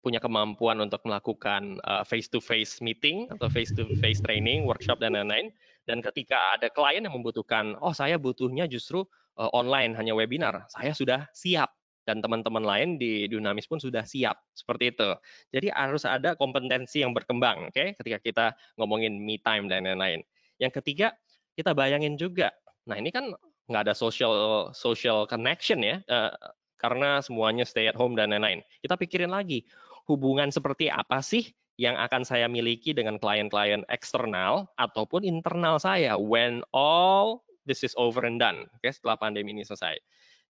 [0.00, 5.14] punya kemampuan untuk melakukan face to face meeting atau face to face training, workshop dan
[5.14, 5.54] lain-lain.
[5.86, 9.06] Dan ketika ada klien yang membutuhkan, oh saya butuhnya justru
[9.36, 14.90] online hanya webinar, saya sudah siap dan teman-teman lain di Dunamis pun sudah siap seperti
[14.90, 15.10] itu.
[15.54, 17.74] Jadi harus ada kompetensi yang berkembang, oke?
[17.74, 17.94] Okay?
[17.94, 20.26] Ketika kita ngomongin me time dan lain-lain.
[20.58, 21.14] Yang ketiga,
[21.54, 22.50] kita bayangin juga.
[22.90, 23.30] Nah, ini kan
[23.70, 26.34] nggak ada social social connection ya, uh,
[26.82, 28.66] karena semuanya stay at home dan lain-lain.
[28.82, 29.62] Kita pikirin lagi,
[30.10, 36.60] hubungan seperti apa sih yang akan saya miliki dengan klien-klien eksternal ataupun internal saya when
[36.74, 39.98] all this is over and done, oke, okay, setelah pandemi ini selesai.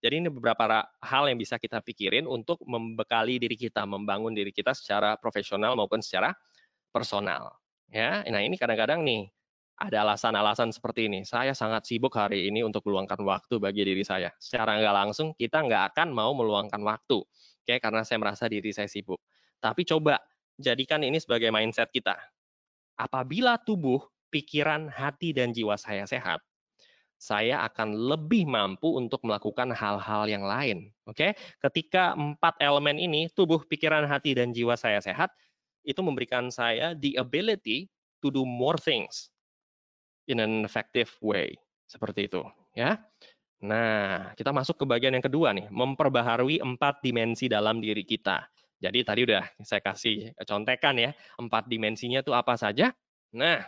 [0.02, 4.74] Jadi ini beberapa hal yang bisa kita pikirin untuk membekali diri kita, membangun diri kita
[4.74, 6.34] secara profesional maupun secara
[6.90, 7.54] personal.
[7.92, 9.30] Ya, nah ini kadang-kadang nih
[9.78, 11.22] ada alasan-alasan seperti ini.
[11.22, 14.30] Saya sangat sibuk hari ini untuk meluangkan waktu bagi diri saya.
[14.42, 17.22] Secara nggak langsung, kita nggak akan mau meluangkan waktu.
[17.62, 19.22] Oke, karena saya merasa diri saya sibuk.
[19.62, 20.18] Tapi coba
[20.58, 22.18] jadikan ini sebagai mindset kita.
[22.98, 26.42] Apabila tubuh, pikiran, hati, dan jiwa saya sehat,
[27.22, 30.90] saya akan lebih mampu untuk melakukan hal-hal yang lain.
[31.06, 35.30] Oke, ketika empat elemen ini, tubuh, pikiran, hati, dan jiwa saya sehat,
[35.86, 37.86] itu memberikan saya the ability
[38.18, 39.30] to do more things
[40.26, 41.54] in an effective way.
[41.86, 42.42] Seperti itu,
[42.74, 42.98] ya.
[43.62, 48.50] Nah, kita masuk ke bagian yang kedua nih, memperbaharui empat dimensi dalam diri kita.
[48.82, 52.90] Jadi tadi udah saya kasih contekan ya, empat dimensinya itu apa saja.
[53.30, 53.62] Nah,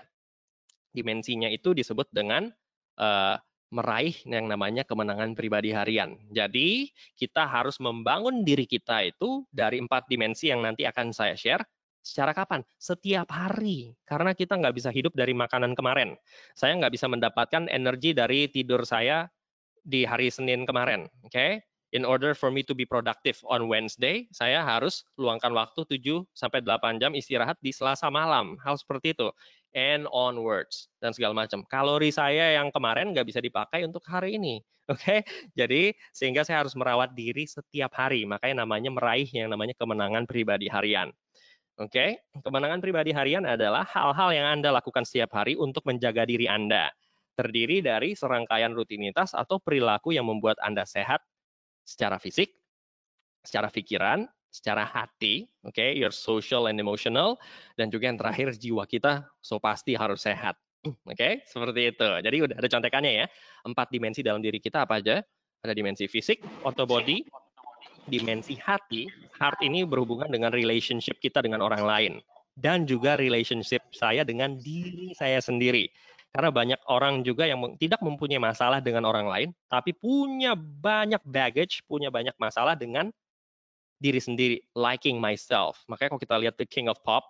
[0.90, 2.50] dimensinya itu disebut dengan
[2.98, 3.36] uh,
[3.74, 6.14] meraih yang namanya kemenangan pribadi harian.
[6.30, 11.64] Jadi, kita harus membangun diri kita itu dari empat dimensi yang nanti akan saya share
[12.04, 12.60] Secara kapan?
[12.76, 13.96] Setiap hari.
[14.04, 16.12] Karena kita nggak bisa hidup dari makanan kemarin.
[16.52, 19.24] Saya nggak bisa mendapatkan energi dari tidur saya
[19.80, 21.08] di hari Senin kemarin.
[21.24, 21.32] Oke?
[21.32, 21.50] Okay?
[21.94, 26.58] In order for me to be productive on Wednesday, saya harus luangkan waktu 7 sampai
[26.66, 28.58] 8 jam istirahat di Selasa malam.
[28.66, 29.30] Hal seperti itu.
[29.78, 31.62] And onwards dan segala macam.
[31.70, 34.58] Kalori saya yang kemarin nggak bisa dipakai untuk hari ini.
[34.90, 35.20] Oke, okay?
[35.54, 38.26] jadi sehingga saya harus merawat diri setiap hari.
[38.26, 41.14] Makanya namanya meraih yang namanya kemenangan pribadi harian.
[41.78, 42.42] Oke, okay?
[42.42, 46.90] kemenangan pribadi harian adalah hal-hal yang Anda lakukan setiap hari untuk menjaga diri Anda.
[47.38, 51.22] Terdiri dari serangkaian rutinitas atau perilaku yang membuat Anda sehat
[51.84, 52.52] secara fisik,
[53.44, 55.94] secara pikiran, secara hati, oke, okay?
[55.94, 57.36] your social and emotional,
[57.76, 60.56] dan juga yang terakhir jiwa kita, so pasti harus sehat.
[60.84, 61.32] Oke, okay?
[61.48, 62.08] seperti itu.
[62.20, 63.26] Jadi udah ada contekannya ya.
[63.64, 65.24] Empat dimensi dalam diri kita apa aja?
[65.64, 67.24] Ada dimensi fisik, auto body,
[68.04, 69.08] dimensi hati,
[69.40, 72.12] heart ini berhubungan dengan relationship kita dengan orang lain
[72.54, 75.90] dan juga relationship saya dengan diri saya sendiri.
[76.34, 81.86] Karena banyak orang juga yang tidak mempunyai masalah dengan orang lain, tapi punya banyak baggage,
[81.86, 83.14] punya banyak masalah dengan
[84.02, 85.86] diri sendiri, liking myself.
[85.86, 87.22] Makanya kalau kita lihat The King of Pop,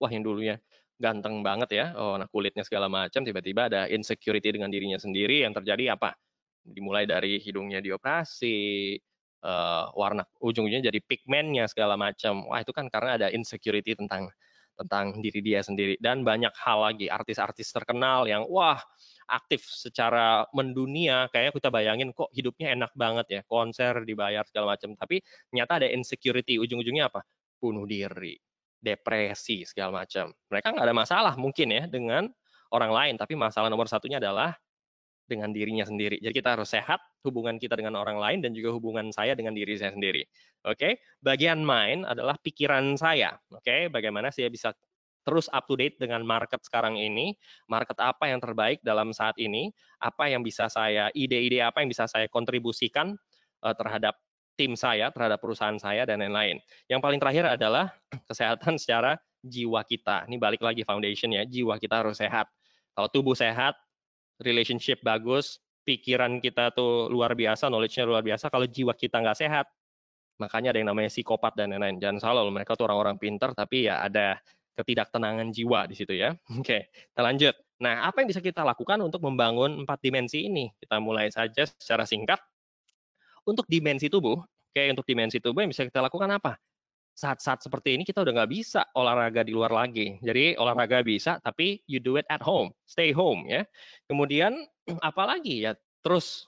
[0.00, 0.56] wah yang dulunya
[0.96, 5.52] ganteng banget ya, oh nah kulitnya segala macam, tiba-tiba ada insecurity dengan dirinya sendiri, yang
[5.52, 6.16] terjadi apa?
[6.64, 8.96] Dimulai dari hidungnya dioperasi,
[9.44, 12.48] uh, warna ujung-ujungnya jadi pigmennya segala macam.
[12.48, 14.32] Wah itu kan karena ada insecurity tentang
[14.76, 15.96] tentang diri dia sendiri.
[15.98, 18.78] Dan banyak hal lagi artis-artis terkenal yang wah
[19.26, 21.26] aktif secara mendunia.
[21.32, 25.88] Kayak kita bayangin kok hidupnya enak banget ya konser dibayar segala macam tapi ternyata ada
[25.90, 27.24] insecurity ujung-ujungnya apa?
[27.56, 28.36] Bunuh diri
[28.86, 32.28] depresi segala macam mereka nggak ada masalah mungkin ya dengan
[32.70, 34.54] orang lain tapi masalah nomor satunya adalah
[35.26, 36.22] dengan dirinya sendiri.
[36.22, 39.74] Jadi kita harus sehat hubungan kita dengan orang lain dan juga hubungan saya dengan diri
[39.74, 40.22] saya sendiri.
[40.66, 40.92] Oke, okay?
[41.20, 43.34] bagian mind adalah pikiran saya.
[43.50, 43.80] Oke, okay?
[43.90, 44.70] bagaimana saya bisa
[45.26, 47.34] terus up to date dengan market sekarang ini,
[47.66, 52.06] market apa yang terbaik dalam saat ini, apa yang bisa saya ide-ide apa yang bisa
[52.06, 53.18] saya kontribusikan
[53.66, 54.14] uh, terhadap
[54.54, 56.62] tim saya, terhadap perusahaan saya dan lain-lain.
[56.86, 57.90] Yang paling terakhir adalah
[58.30, 60.30] kesehatan secara jiwa kita.
[60.30, 62.46] Ini balik lagi foundation ya, jiwa kita harus sehat.
[62.96, 63.76] Kalau tubuh sehat,
[64.40, 69.66] relationship bagus, pikiran kita tuh luar biasa, knowledge-nya luar biasa, kalau jiwa kita nggak sehat,
[70.42, 72.02] makanya ada yang namanya psikopat dan lain-lain.
[72.02, 74.36] Jangan salah loh, mereka tuh orang-orang pinter, tapi ya ada
[74.76, 76.36] ketidaktenangan jiwa di situ ya.
[76.60, 77.54] Oke, kita lanjut.
[77.80, 80.72] Nah, apa yang bisa kita lakukan untuk membangun empat dimensi ini?
[80.80, 82.40] Kita mulai saja secara singkat.
[83.46, 86.58] Untuk dimensi tubuh, oke, untuk dimensi tubuh yang bisa kita lakukan apa?
[87.16, 90.20] Saat-saat seperti ini kita udah nggak bisa olahraga di luar lagi.
[90.20, 93.64] Jadi olahraga bisa, tapi you do it at home, stay home ya.
[94.04, 94.52] Kemudian
[95.08, 95.72] apalagi ya,
[96.04, 96.44] terus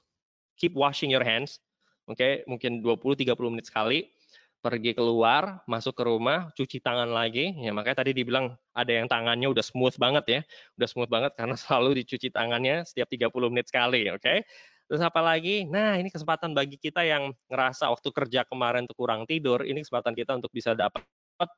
[0.60, 1.56] keep washing your hands,
[2.04, 4.12] oke, mungkin 20-30 menit sekali
[4.58, 7.54] pergi keluar, masuk ke rumah, cuci tangan lagi.
[7.56, 10.40] Ya makanya tadi dibilang ada yang tangannya udah smooth banget ya.
[10.76, 14.20] Udah smooth banget karena selalu dicuci tangannya setiap 30 menit sekali, oke?
[14.20, 14.44] Okay?
[14.88, 15.68] Terus apa lagi?
[15.68, 20.16] Nah, ini kesempatan bagi kita yang ngerasa waktu kerja kemarin tuh kurang tidur, ini kesempatan
[20.16, 21.04] kita untuk bisa dapat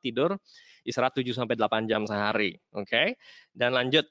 [0.03, 0.35] tidur
[0.83, 2.85] istirahat 7 sampai 8 jam sehari, oke?
[2.85, 3.15] Okay?
[3.55, 4.03] Dan lanjut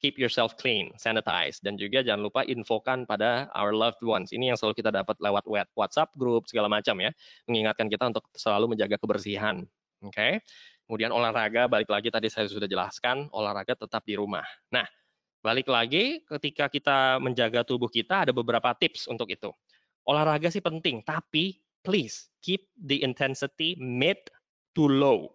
[0.00, 4.32] keep yourself clean, sanitize, dan juga jangan lupa infokan pada our loved ones.
[4.32, 5.44] Ini yang selalu kita dapat lewat
[5.76, 7.12] WhatsApp group segala macam ya,
[7.48, 9.64] mengingatkan kita untuk selalu menjaga kebersihan.
[10.04, 10.12] Oke.
[10.12, 10.32] Okay?
[10.84, 14.44] Kemudian olahraga, balik lagi tadi saya sudah jelaskan, olahraga tetap di rumah.
[14.68, 14.84] Nah,
[15.44, 19.52] balik lagi ketika kita menjaga tubuh kita ada beberapa tips untuk itu.
[20.08, 24.16] Olahraga sih penting, tapi please keep the intensity mid
[24.72, 25.28] to low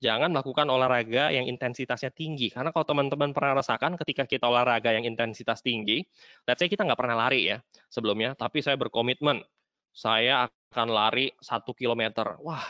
[0.00, 2.48] jangan melakukan olahraga yang intensitasnya tinggi.
[2.48, 6.02] Karena kalau teman-teman pernah rasakan ketika kita olahraga yang intensitas tinggi,
[6.48, 7.60] let's say kita nggak pernah lari ya
[7.92, 9.44] sebelumnya, tapi saya berkomitmen,
[9.92, 12.40] saya akan lari satu kilometer.
[12.40, 12.64] Wah,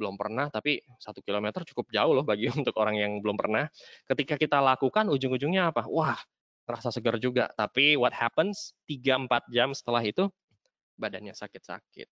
[0.00, 3.68] belum pernah, tapi satu kilometer cukup jauh loh bagi untuk orang yang belum pernah.
[4.08, 5.84] Ketika kita lakukan, ujung-ujungnya apa?
[5.84, 6.16] Wah,
[6.64, 7.52] terasa segar juga.
[7.52, 10.32] Tapi what happens, 3-4 jam setelah itu,
[10.96, 12.08] badannya sakit-sakit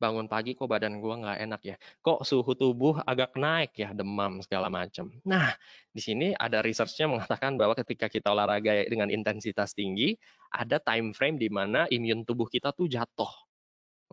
[0.00, 4.40] bangun pagi kok badan gue nggak enak ya, kok suhu tubuh agak naik ya, demam
[4.40, 5.12] segala macam.
[5.28, 5.52] Nah,
[5.92, 10.16] di sini ada researchnya mengatakan bahwa ketika kita olahraga dengan intensitas tinggi,
[10.56, 13.28] ada time frame di mana imun tubuh kita tuh jatuh.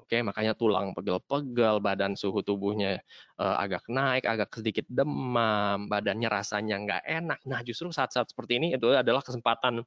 [0.07, 3.03] Oke, makanya tulang pegel-pegel, badan suhu tubuhnya
[3.43, 7.39] uh, agak naik, agak sedikit demam, badannya rasanya nggak enak.
[7.43, 9.83] Nah, justru saat-saat seperti ini itu adalah kesempatan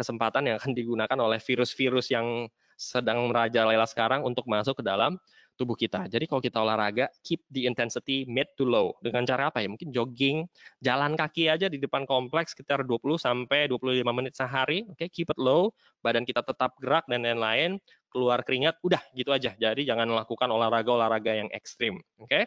[0.00, 2.48] kesempatan yang akan digunakan oleh virus-virus yang
[2.80, 5.20] sedang merajalela sekarang untuk masuk ke dalam
[5.58, 6.06] tubuh kita.
[6.06, 8.94] Jadi kalau kita olahraga, keep the intensity mid to low.
[9.02, 9.66] Dengan cara apa ya?
[9.66, 10.46] Mungkin jogging,
[10.78, 14.86] jalan kaki aja di depan kompleks sekitar 20 sampai 25 menit sehari.
[14.86, 17.82] Oke, okay, keep it low, badan kita tetap gerak dan lain-lain,
[18.14, 19.58] keluar keringat, udah gitu aja.
[19.58, 21.98] Jadi jangan melakukan olahraga-olahraga yang ekstrim.
[22.22, 22.30] Oke.
[22.30, 22.44] Okay?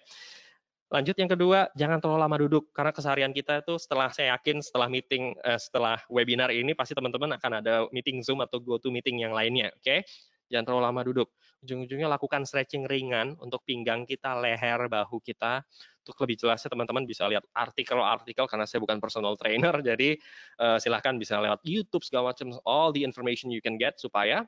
[0.92, 4.92] Lanjut yang kedua, jangan terlalu lama duduk karena keseharian kita itu setelah saya yakin setelah
[4.92, 9.24] meeting uh, setelah webinar ini pasti teman-teman akan ada meeting Zoom atau go to meeting
[9.24, 9.80] yang lainnya, oke?
[9.88, 10.04] Okay?
[10.52, 11.28] Jangan terlalu lama duduk.
[11.64, 15.64] Ujung-ujungnya lakukan stretching ringan untuk pinggang kita, leher, bahu kita.
[16.04, 20.18] Untuk lebih jelasnya teman-teman bisa lihat artikel-artikel karena saya bukan personal trainer, jadi
[20.60, 24.44] uh, silahkan bisa lewat YouTube segala macam all the information you can get supaya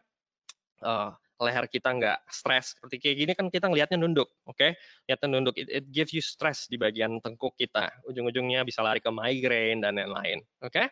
[0.82, 4.56] uh, leher kita nggak stres seperti kayak gini kan kita ngelihatnya nunduk, oke?
[4.56, 4.74] Okay?
[5.06, 7.92] Lihatnya nunduk, it, it gives you stress di bagian tengkuk kita.
[8.08, 10.72] Ujung-ujungnya bisa lari ke migraine dan lain-lain, oke?
[10.72, 10.88] Okay?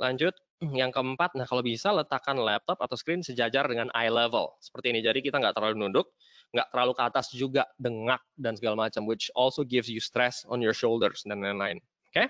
[0.00, 0.32] Lanjut,
[0.72, 5.00] yang keempat, nah kalau bisa letakkan laptop atau screen sejajar dengan eye level seperti ini.
[5.04, 6.08] Jadi kita nggak terlalu nunduk,
[6.56, 10.64] nggak terlalu ke atas juga dengak dan segala macam, which also gives you stress on
[10.64, 11.80] your shoulders dan lain-lain.
[12.08, 12.16] Oke?
[12.16, 12.26] Okay?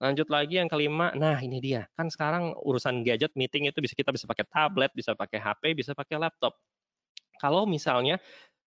[0.00, 1.84] Lanjut lagi yang kelima, nah ini dia.
[1.92, 5.92] Kan sekarang urusan gadget meeting itu bisa kita bisa pakai tablet, bisa pakai HP, bisa
[5.92, 6.56] pakai laptop.
[7.36, 8.16] Kalau misalnya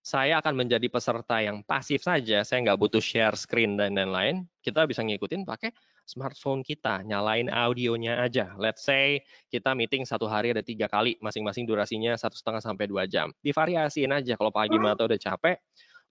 [0.03, 4.85] saya akan menjadi peserta yang pasif saja, saya nggak butuh share screen dan lain-lain, kita
[4.85, 8.51] bisa ngikutin pakai smartphone kita, nyalain audionya aja.
[8.59, 13.07] Let's say kita meeting satu hari ada tiga kali, masing-masing durasinya satu setengah sampai dua
[13.07, 13.31] jam.
[13.41, 15.57] Divariasiin aja, kalau pagi mata udah capek,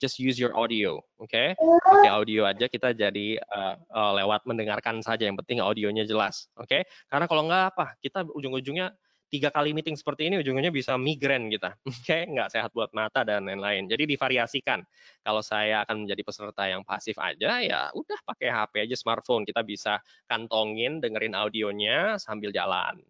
[0.02, 1.30] just use your audio, oke?
[1.30, 1.54] Okay?
[1.58, 6.66] Pakai audio aja kita jadi uh, uh, lewat mendengarkan saja, yang penting audionya jelas, oke?
[6.66, 6.82] Okay?
[7.06, 8.90] Karena kalau nggak apa, kita ujung-ujungnya
[9.32, 12.04] tiga kali meeting seperti ini ujungnya bisa migrain kita, oke?
[12.04, 12.28] Okay?
[12.28, 13.88] Nggak sehat buat mata dan lain-lain.
[13.88, 14.84] Jadi divariasikan.
[15.24, 19.64] Kalau saya akan menjadi peserta yang pasif aja, ya udah pakai HP aja smartphone, kita
[19.64, 19.96] bisa
[20.28, 23.00] kantongin, dengerin audionya sambil jalan.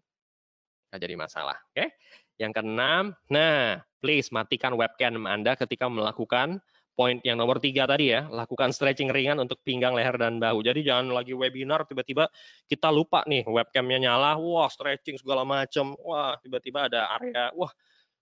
[0.89, 1.75] Nggak jadi masalah, oke?
[1.75, 1.91] Okay?
[2.39, 8.29] Yang keenam, nah, please matikan webcam Anda ketika melakukan poin yang nomor tiga tadi ya,
[8.29, 10.61] lakukan stretching ringan untuk pinggang, leher, dan bahu.
[10.61, 12.29] Jadi jangan lagi webinar, tiba-tiba
[12.69, 17.73] kita lupa nih webcamnya nyala, wah stretching segala macam, wah tiba-tiba ada area, wah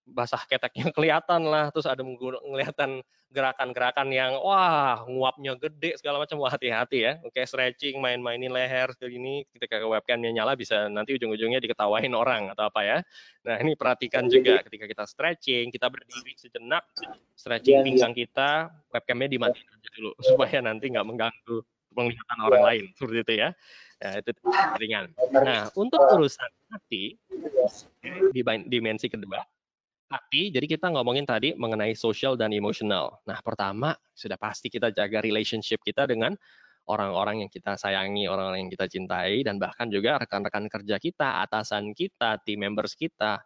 [0.06, 6.52] basah keteknya kelihatan lah, terus ada kelihatan gerakan-gerakan yang wah nguapnya gede segala macam, wah
[6.52, 7.14] hati-hati ya.
[7.24, 12.68] Oke stretching, main-mainin leher seperti ini, ketika webcamnya nyala bisa nanti ujung-ujungnya diketawain orang atau
[12.68, 12.98] apa ya.
[13.48, 16.84] Nah ini perhatikan juga ketika kita stretching, kita berdiri sejenak,
[17.40, 21.58] stretching pinggang kita, webcamnya dimatiin aja dulu supaya nanti nggak mengganggu
[21.96, 23.50] penglihatan orang lain seperti itu ya.
[24.02, 24.34] Ya, itu
[24.82, 25.14] ringan.
[25.30, 27.22] Nah, untuk urusan hati,
[28.34, 29.46] di dimensi kedua,
[30.12, 33.24] hati, jadi kita ngomongin tadi mengenai social dan emosional.
[33.24, 36.36] Nah, pertama, sudah pasti kita jaga relationship kita dengan
[36.91, 41.95] orang-orang yang kita sayangi, orang-orang yang kita cintai, dan bahkan juga rekan-rekan kerja kita, atasan
[41.95, 43.39] kita, team members kita,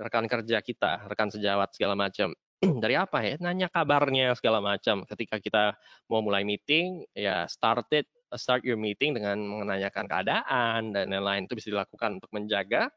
[0.00, 2.32] rekan kerja kita, rekan sejawat segala macam.
[2.82, 3.34] Dari apa ya?
[3.38, 5.04] Nanya kabarnya segala macam.
[5.04, 5.76] Ketika kita
[6.10, 11.72] mau mulai meeting, ya started start your meeting dengan menanyakan keadaan dan lain-lain itu bisa
[11.72, 12.92] dilakukan untuk menjaga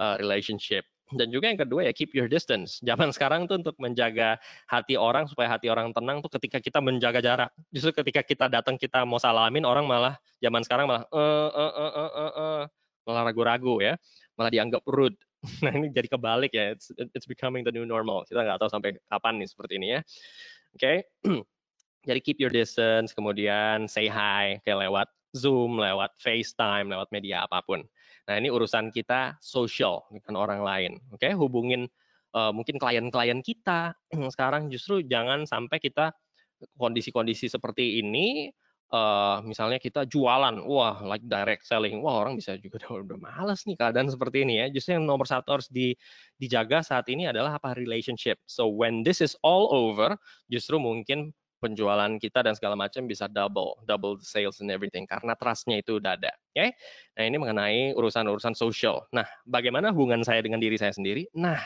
[0.00, 0.82] uh, relationship.
[1.12, 2.80] Dan juga yang kedua ya keep your distance.
[2.80, 7.20] Zaman sekarang tuh untuk menjaga hati orang supaya hati orang tenang tuh ketika kita menjaga
[7.20, 7.50] jarak.
[7.68, 11.92] Justru ketika kita datang kita mau salamin orang malah zaman sekarang malah eh eh eh
[11.92, 12.62] eh eh, eh
[13.02, 13.94] malah ragu-ragu ya,
[14.38, 15.18] malah dianggap rude.
[15.66, 16.70] Nah ini jadi kebalik ya.
[16.78, 18.22] It's, it's becoming the new normal.
[18.22, 20.00] Kita nggak tahu sampai kapan nih seperti ini ya.
[20.78, 20.78] Oke.
[20.78, 20.96] Okay?
[22.02, 25.06] Jadi keep your distance, kemudian say hi kayak lewat
[25.38, 27.86] Zoom, lewat FaceTime, lewat media apa pun.
[28.28, 30.92] Nah ini urusan kita social bukan orang lain.
[31.10, 31.32] Oke, okay?
[31.34, 31.90] hubungin
[32.34, 33.96] uh, mungkin klien-klien kita
[34.34, 36.14] sekarang justru jangan sampai kita
[36.78, 38.46] kondisi-kondisi seperti ini
[38.92, 43.64] uh, misalnya kita jualan, wah like direct selling, wah orang bisa juga udah, udah males
[43.64, 44.66] nih keadaan seperti ini ya.
[44.70, 45.96] Justru yang nomor satu harus di,
[46.36, 48.38] dijaga saat ini adalah apa relationship.
[48.44, 50.14] So when this is all over,
[50.52, 51.32] justru mungkin
[51.62, 56.18] penjualan kita dan segala macam bisa double, double sales and everything karena trustnya itu udah
[56.18, 56.34] ada.
[56.50, 56.70] Oke, okay?
[57.14, 59.06] nah ini mengenai urusan-urusan social.
[59.14, 61.30] Nah, bagaimana hubungan saya dengan diri saya sendiri?
[61.38, 61.62] Nah,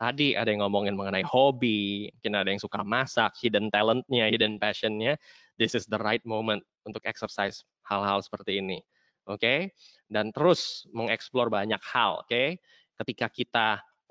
[0.00, 5.20] tadi ada yang ngomongin mengenai hobi, mungkin ada yang suka masak, hidden talentnya, hidden passionnya.
[5.60, 8.80] This is the right moment untuk exercise hal-hal seperti ini.
[9.28, 9.58] Oke, okay?
[10.08, 12.24] dan terus mengeksplor banyak hal.
[12.24, 12.48] Oke, okay?
[12.96, 13.68] ketika kita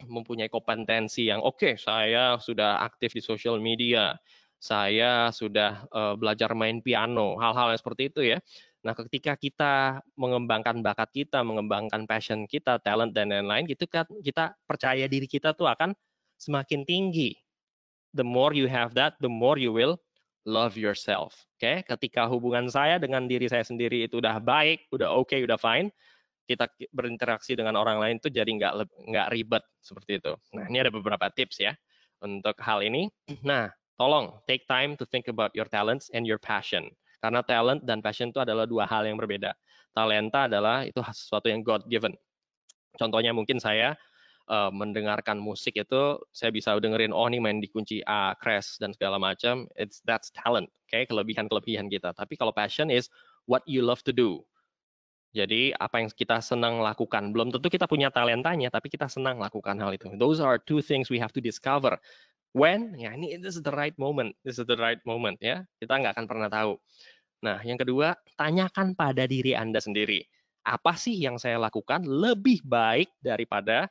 [0.10, 4.18] mempunyai kompetensi yang oke, okay, saya sudah aktif di social media,
[4.64, 8.40] saya sudah uh, belajar main piano, hal-hal yang seperti itu ya.
[8.80, 14.56] Nah, ketika kita mengembangkan bakat kita, mengembangkan passion kita, talent dan lain-lain, gitu kan kita
[14.64, 15.92] percaya diri kita tuh akan
[16.40, 17.36] semakin tinggi.
[18.16, 20.00] The more you have that, the more you will
[20.48, 21.36] love yourself.
[21.60, 21.78] Oke, okay?
[21.84, 25.92] ketika hubungan saya dengan diri saya sendiri itu udah baik, udah oke, okay, udah fine,
[26.48, 28.74] kita berinteraksi dengan orang lain tuh jadi nggak
[29.12, 30.36] nggak ribet seperti itu.
[30.56, 31.76] Nah, ini ada beberapa tips ya
[32.24, 33.12] untuk hal ini.
[33.44, 36.90] Nah, tolong take time to think about your talents and your passion.
[37.24, 39.56] Karena talent dan passion itu adalah dua hal yang berbeda.
[39.96, 42.12] Talenta adalah itu sesuatu yang God given.
[43.00, 43.96] Contohnya mungkin saya
[44.52, 48.92] uh, mendengarkan musik itu saya bisa dengerin oh nih main di kunci A, crash dan
[48.92, 49.70] segala macam.
[49.80, 51.04] It's that's talent, oke, okay?
[51.08, 52.12] kelebihan-kelebihan kita.
[52.12, 53.08] Tapi kalau passion is
[53.48, 54.44] what you love to do.
[55.34, 57.34] Jadi apa yang kita senang lakukan.
[57.34, 60.14] Belum tentu kita punya talentanya, tapi kita senang lakukan hal itu.
[60.14, 61.98] Those are two things we have to discover.
[62.54, 62.94] When?
[63.02, 64.38] Ya ini this is the right moment.
[64.46, 65.66] This is the right moment ya.
[65.82, 66.78] Kita nggak akan pernah tahu.
[67.42, 70.22] Nah yang kedua tanyakan pada diri anda sendiri.
[70.64, 73.90] Apa sih yang saya lakukan lebih baik daripada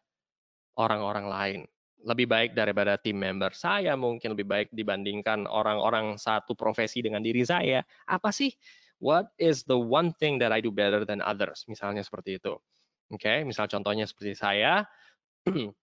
[0.79, 1.61] orang-orang lain?
[2.07, 7.43] Lebih baik daripada tim member saya mungkin lebih baik dibandingkan orang-orang satu profesi dengan diri
[7.43, 7.83] saya.
[8.07, 8.55] Apa sih
[9.03, 11.67] what is the one thing that I do better than others?
[11.67, 12.55] Misalnya seperti itu.
[13.11, 13.39] Oke okay?
[13.43, 14.87] misal contohnya seperti saya.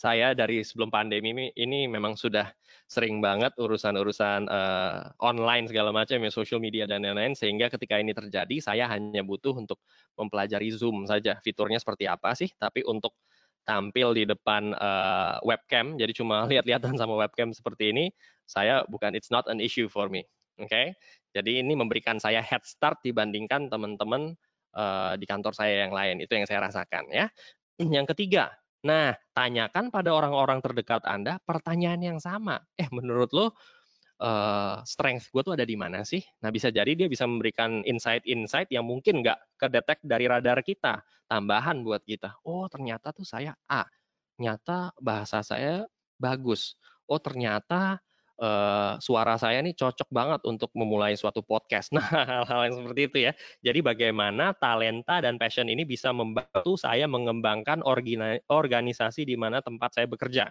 [0.00, 2.48] Saya dari sebelum pandemi ini, memang sudah
[2.88, 8.16] sering banget urusan-urusan uh, online segala macam ya social media dan lain-lain sehingga ketika ini
[8.16, 9.76] terjadi saya hanya butuh untuk
[10.16, 11.36] mempelajari Zoom saja.
[11.44, 12.48] Fiturnya seperti apa sih?
[12.56, 13.12] Tapi untuk
[13.68, 18.04] tampil di depan uh, webcam jadi cuma lihat-lihatan sama webcam seperti ini
[18.48, 20.24] saya bukan it's not an issue for me
[20.60, 20.94] oke okay?
[21.32, 24.36] jadi ini memberikan saya head start dibandingkan teman-teman
[24.76, 27.26] uh, di kantor saya yang lain itu yang saya rasakan ya
[27.80, 32.64] yang ketiga Nah, tanyakan pada orang-orang terdekat Anda pertanyaan yang sama.
[32.80, 33.52] Eh, menurut lo
[34.24, 36.24] uh, strength gue tuh ada di mana sih?
[36.40, 41.04] Nah, bisa jadi dia bisa memberikan insight-insight yang mungkin nggak kedetek dari radar kita.
[41.28, 42.40] Tambahan buat kita.
[42.48, 43.84] Oh, ternyata tuh saya A.
[44.36, 45.84] Ternyata bahasa saya
[46.16, 46.80] bagus.
[47.04, 48.00] Oh, ternyata
[48.40, 51.92] uh, suara saya ini cocok banget untuk memulai suatu podcast.
[52.00, 53.32] Nah, hal-hal yang seperti itu ya.
[53.60, 57.84] Jadi bagaimana talenta dan passion ini bisa membantu saya mengembangkan
[58.48, 60.48] organisasi di mana tempat saya bekerja.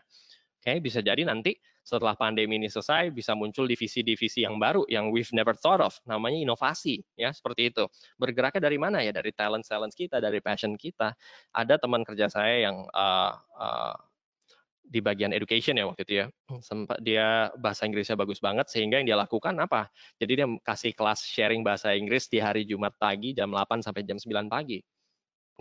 [0.60, 1.56] Oke, okay, bisa jadi nanti
[1.88, 6.36] setelah pandemi ini selesai bisa muncul divisi-divisi yang baru yang we've never thought of, namanya
[6.36, 7.88] inovasi ya, seperti itu.
[8.20, 9.16] Bergeraknya dari mana ya?
[9.16, 11.16] Dari talent-talent kita, dari passion kita.
[11.56, 13.96] Ada teman kerja saya yang uh, uh,
[14.90, 16.26] di bagian education ya waktu itu ya.
[16.66, 19.86] Sempat dia bahasa Inggrisnya bagus banget sehingga yang dia lakukan apa?
[20.18, 24.18] Jadi dia kasih kelas sharing bahasa Inggris di hari Jumat pagi jam 8 sampai jam
[24.18, 24.82] 9 pagi.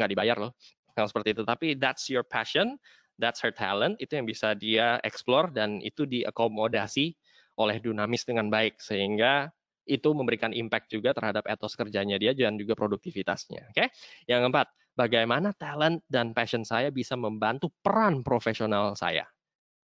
[0.00, 0.52] Nggak dibayar loh.
[0.96, 1.44] Hal seperti itu.
[1.44, 2.80] Tapi that's your passion,
[3.20, 7.14] that's her talent, itu yang bisa dia explore dan itu diakomodasi
[7.60, 9.52] oleh Dunamis dengan baik sehingga
[9.88, 13.72] itu memberikan impact juga terhadap etos kerjanya dia dan juga produktivitasnya.
[13.72, 13.74] Oke.
[13.74, 13.86] Okay?
[14.28, 14.66] Yang keempat,
[14.98, 19.22] bagaimana talent dan passion saya bisa membantu peran profesional saya.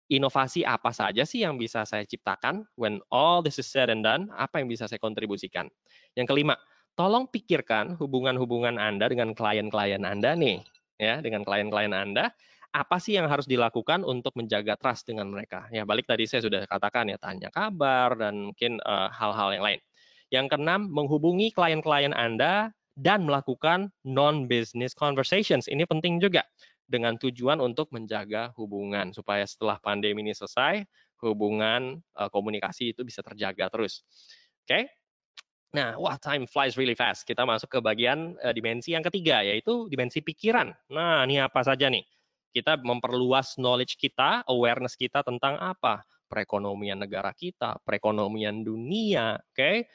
[0.10, 4.30] Inovasi apa saja sih yang bisa saya ciptakan when all this is said and done?
[4.38, 5.66] Apa yang bisa saya kontribusikan?
[6.14, 6.55] Yang kelima,
[6.93, 10.62] tolong pikirkan hubungan-hubungan Anda dengan klien-klien Anda nih,
[11.01, 12.30] ya, dengan klien-klien Anda
[12.70, 15.66] apa sih yang harus dilakukan untuk menjaga trust dengan mereka?
[15.74, 19.66] Ya balik tadi saya sudah katakan ya tanya kabar dan mungkin eh, hal-hal uh, yang
[19.66, 19.80] lain.
[20.30, 22.70] Yang keenam, menghubungi klien-klien Anda
[23.00, 25.72] dan melakukan non-business conversations.
[25.72, 26.43] Ini penting juga
[26.84, 30.84] dengan tujuan untuk menjaga hubungan supaya setelah pandemi ini selesai,
[31.24, 34.04] hubungan uh, komunikasi itu bisa terjaga terus.
[34.68, 34.68] Oke?
[34.68, 34.84] Okay?
[35.70, 37.24] Nah, wah time flies really fast.
[37.30, 40.74] Kita masuk ke bagian uh, dimensi yang ketiga yaitu dimensi pikiran.
[40.91, 42.04] Nah, ini apa saja nih?
[42.50, 46.02] Kita memperluas knowledge kita, awareness kita tentang apa?
[46.26, 49.54] Perekonomian negara kita, perekonomian dunia, oke?
[49.54, 49.86] Okay?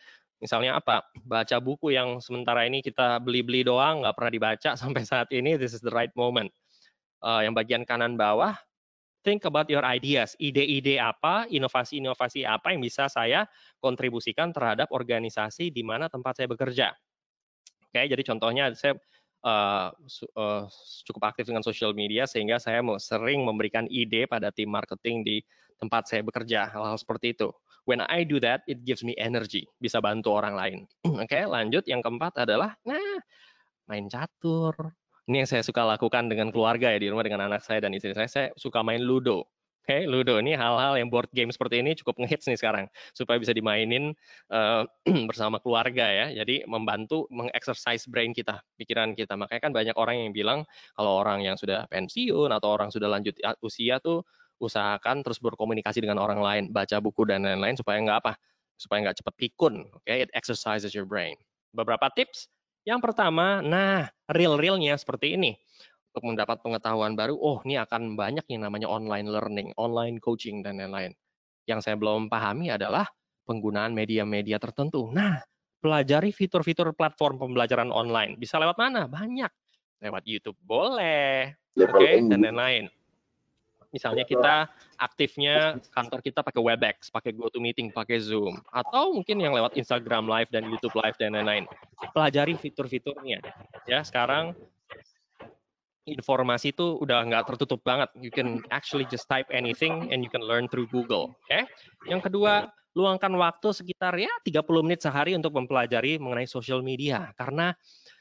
[0.43, 1.07] Misalnya apa?
[1.23, 5.73] Baca buku yang sementara ini kita beli-beli doang, nggak pernah dibaca sampai saat ini, this
[5.73, 6.51] is the right moment.
[7.25, 8.53] Uh, yang bagian kanan bawah,
[9.25, 10.37] think about your ideas.
[10.37, 13.49] Ide-ide apa, inovasi-inovasi apa yang bisa saya
[13.81, 16.93] kontribusikan terhadap organisasi di mana tempat saya bekerja.
[17.89, 19.01] Oke, okay, jadi contohnya saya
[19.45, 19.89] uh,
[20.37, 20.63] uh,
[21.09, 25.37] cukup aktif dengan social media sehingga saya sering memberikan ide pada tim marketing di
[25.81, 27.49] tempat saya bekerja hal-hal seperti itu.
[27.85, 30.79] When I do that, it gives me energy, bisa bantu orang lain.
[31.05, 33.21] Oke, okay, lanjut yang keempat adalah nah
[33.85, 34.73] main catur.
[35.25, 38.13] Ini yang saya suka lakukan dengan keluarga ya di rumah dengan anak saya dan istri
[38.13, 38.29] saya.
[38.29, 39.49] Saya suka main ludo.
[39.85, 43.37] Oke, okay, Ludo ini hal-hal yang board game seperti ini cukup ngehits nih sekarang supaya
[43.37, 44.17] bisa dimainin
[44.49, 44.89] uh,
[45.29, 46.33] bersama keluarga ya.
[46.41, 49.37] Jadi membantu mengexercise brain kita, pikiran kita.
[49.37, 50.65] Makanya kan banyak orang yang bilang
[50.97, 54.25] kalau orang yang sudah pensiun atau orang sudah lanjut usia tuh
[54.65, 58.33] usahakan terus berkomunikasi dengan orang lain, baca buku dan lain-lain supaya nggak apa?
[58.81, 59.75] Supaya nggak cepat pikun.
[59.93, 60.25] Oke, okay?
[60.25, 61.37] it exercises your brain.
[61.71, 62.49] Beberapa tips.
[62.85, 65.57] Yang pertama, nah real-realnya seperti ini
[66.15, 70.79] untuk mendapat pengetahuan baru, oh ini akan banyak yang namanya online learning, online coaching, dan
[70.79, 71.11] lain-lain.
[71.67, 73.11] Yang saya belum pahami adalah
[73.43, 75.11] penggunaan media-media tertentu.
[75.11, 75.43] Nah,
[75.83, 78.39] pelajari fitur-fitur platform pembelajaran online.
[78.39, 79.11] Bisa lewat mana?
[79.11, 79.51] Banyak.
[79.99, 82.87] Lewat YouTube boleh, oke, okay, dan lain-lain.
[83.95, 84.67] Misalnya kita
[84.99, 90.51] aktifnya kantor kita pakai Webex, pakai GoToMeeting, pakai Zoom, atau mungkin yang lewat Instagram Live
[90.51, 91.71] dan YouTube Live dan lain-lain.
[92.11, 93.39] Pelajari fitur-fiturnya.
[93.87, 94.59] Ya, sekarang
[96.11, 98.11] informasi itu udah nggak tertutup banget.
[98.19, 101.39] You can actually just type anything and you can learn through Google.
[101.47, 101.55] Oke.
[101.55, 101.63] Okay?
[102.11, 107.75] Yang kedua, luangkan waktu sekitar ya 30 menit sehari untuk mempelajari mengenai social media karena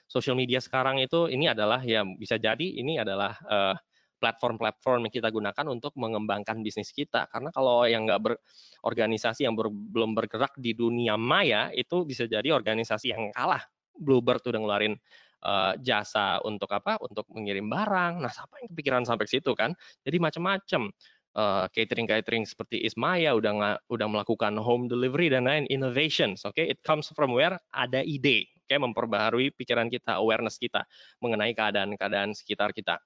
[0.10, 3.76] social media sekarang itu ini adalah ya bisa jadi ini adalah uh,
[4.24, 7.28] platform-platform yang kita gunakan untuk mengembangkan bisnis kita.
[7.28, 12.56] Karena kalau yang nggak berorganisasi yang ber, belum bergerak di dunia maya itu bisa jadi
[12.56, 13.60] organisasi yang kalah.
[13.92, 14.96] Bluebird tuh udah ngeluarin
[15.44, 16.96] uh, jasa untuk apa?
[17.04, 18.24] Untuk mengirim barang.
[18.24, 19.76] Nah, siapa yang kepikiran sampai situ kan?
[20.08, 20.88] Jadi macam-macam.
[21.34, 26.46] Uh, catering-catering seperti Ismaya udah nggak udah melakukan home delivery dan lain innovations.
[26.46, 26.66] Oke, okay?
[26.70, 28.46] it comes from where ada ide.
[28.54, 28.78] Oke, okay?
[28.78, 30.86] memperbaharui pikiran kita, awareness kita
[31.26, 33.02] mengenai keadaan-keadaan sekitar kita.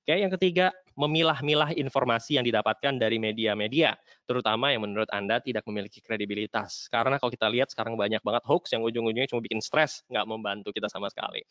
[0.00, 3.94] Oke, yang ketiga, memilah-milah informasi yang didapatkan dari media-media,
[4.24, 6.88] terutama yang menurut Anda tidak memiliki kredibilitas.
[6.88, 10.72] Karena kalau kita lihat sekarang banyak banget hoax yang ujung-ujungnya cuma bikin stres, nggak membantu
[10.72, 11.44] kita sama sekali.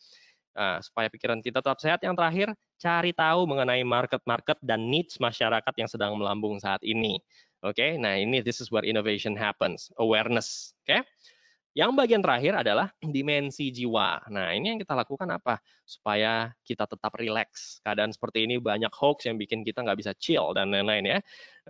[0.58, 2.50] Nah, supaya pikiran kita tetap sehat, yang terakhir,
[2.82, 7.22] cari tahu mengenai market-market dan needs masyarakat yang sedang melambung saat ini.
[7.62, 10.74] Oke, nah ini this is where innovation happens, awareness.
[10.82, 11.06] Oke?
[11.80, 14.28] Yang bagian terakhir adalah dimensi jiwa.
[14.28, 15.64] Nah, ini yang kita lakukan apa?
[15.88, 17.80] Supaya kita tetap rileks.
[17.80, 21.18] Keadaan seperti ini banyak hoax yang bikin kita nggak bisa chill dan lain-lain ya.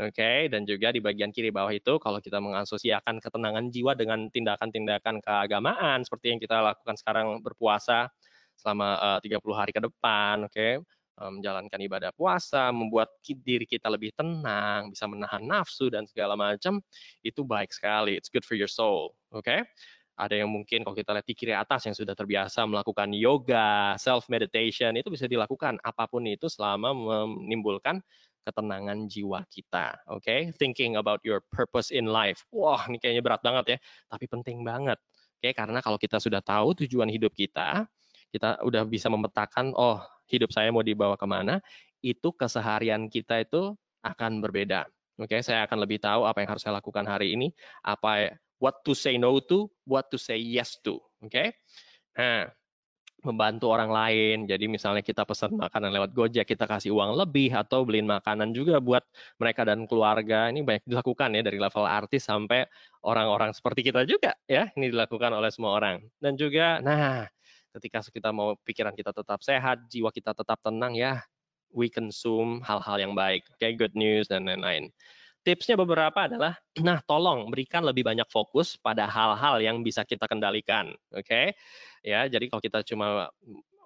[0.02, 0.38] Oke, okay?
[0.50, 6.02] dan juga di bagian kiri bawah itu kalau kita mengasosiasikan ketenangan jiwa dengan tindakan-tindakan keagamaan
[6.02, 8.10] seperti yang kita lakukan sekarang berpuasa
[8.58, 10.58] selama uh, 30 hari ke depan, oke.
[10.58, 10.82] Okay?
[11.20, 13.12] menjalankan ibadah puasa, membuat
[13.44, 16.80] diri kita lebih tenang, bisa menahan nafsu dan segala macam,
[17.20, 18.16] itu baik sekali.
[18.16, 19.12] It's good for your soul.
[19.28, 19.44] Oke?
[19.44, 19.60] Okay?
[20.20, 24.28] Ada yang mungkin kalau kita lihat di kiri atas yang sudah terbiasa melakukan yoga, self
[24.28, 28.04] meditation, itu bisa dilakukan apa pun itu selama menimbulkan
[28.44, 29.96] ketenangan jiwa kita.
[30.12, 30.24] Oke?
[30.24, 30.40] Okay?
[30.56, 32.44] Thinking about your purpose in life.
[32.52, 33.78] Wah, ini kayaknya berat banget ya,
[34.12, 35.00] tapi penting banget.
[35.40, 35.52] Oke, okay?
[35.56, 37.88] karena kalau kita sudah tahu tujuan hidup kita,
[38.28, 41.64] kita udah bisa memetakan, oh hidup saya mau dibawa ke mana,
[42.04, 43.72] itu keseharian kita itu
[44.04, 44.84] akan berbeda.
[45.20, 47.52] Oke, okay, saya akan lebih tahu apa yang harus saya lakukan hari ini,
[47.84, 51.00] apa what to say no to, what to say yes to.
[51.24, 51.48] Oke, okay?
[52.14, 52.52] nah
[53.24, 54.48] membantu orang lain.
[54.48, 58.80] Jadi misalnya kita pesan makanan lewat Gojek, kita kasih uang lebih atau beliin makanan juga
[58.80, 59.04] buat
[59.36, 60.48] mereka dan keluarga.
[60.48, 62.64] Ini banyak dilakukan ya dari level artis sampai
[63.04, 64.68] orang-orang seperti kita juga ya.
[64.72, 66.00] Ini dilakukan oleh semua orang.
[66.16, 67.28] Dan juga nah,
[67.76, 71.20] ketika kita mau pikiran kita tetap sehat, jiwa kita tetap tenang ya,
[71.70, 73.44] we consume hal-hal yang baik.
[73.52, 74.90] Oke, okay, good news dan lain-lain.
[75.40, 80.92] Tipsnya beberapa adalah, nah tolong berikan lebih banyak fokus pada hal-hal yang bisa kita kendalikan,
[81.16, 81.24] oke?
[81.24, 81.56] Okay?
[82.04, 83.32] Ya, jadi kalau kita cuma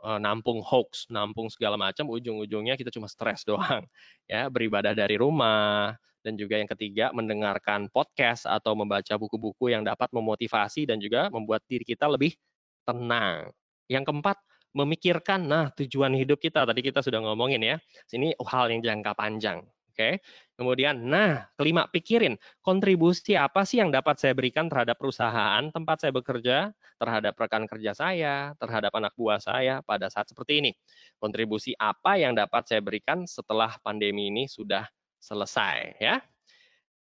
[0.03, 3.87] uh, nampung hoax, nampung segala macam, ujung-ujungnya kita cuma stres doang.
[4.27, 5.95] Ya, beribadah dari rumah,
[6.25, 11.61] dan juga yang ketiga mendengarkan podcast atau membaca buku-buku yang dapat memotivasi dan juga membuat
[11.69, 12.33] diri kita lebih
[12.89, 13.53] tenang.
[13.93, 14.41] Yang keempat,
[14.73, 16.65] memikirkan nah tujuan hidup kita.
[16.65, 17.77] Tadi kita sudah ngomongin ya.
[18.11, 19.63] Ini hal yang jangka panjang.
[19.95, 20.19] Oke.
[20.59, 22.35] Kemudian, nah, kelima, pikirin
[22.67, 27.95] kontribusi apa sih yang dapat saya berikan terhadap perusahaan tempat saya bekerja, terhadap rekan kerja
[27.95, 30.73] saya, terhadap anak buah saya pada saat seperti ini.
[31.23, 34.83] Kontribusi apa yang dapat saya berikan setelah pandemi ini sudah
[35.23, 36.19] selesai, ya.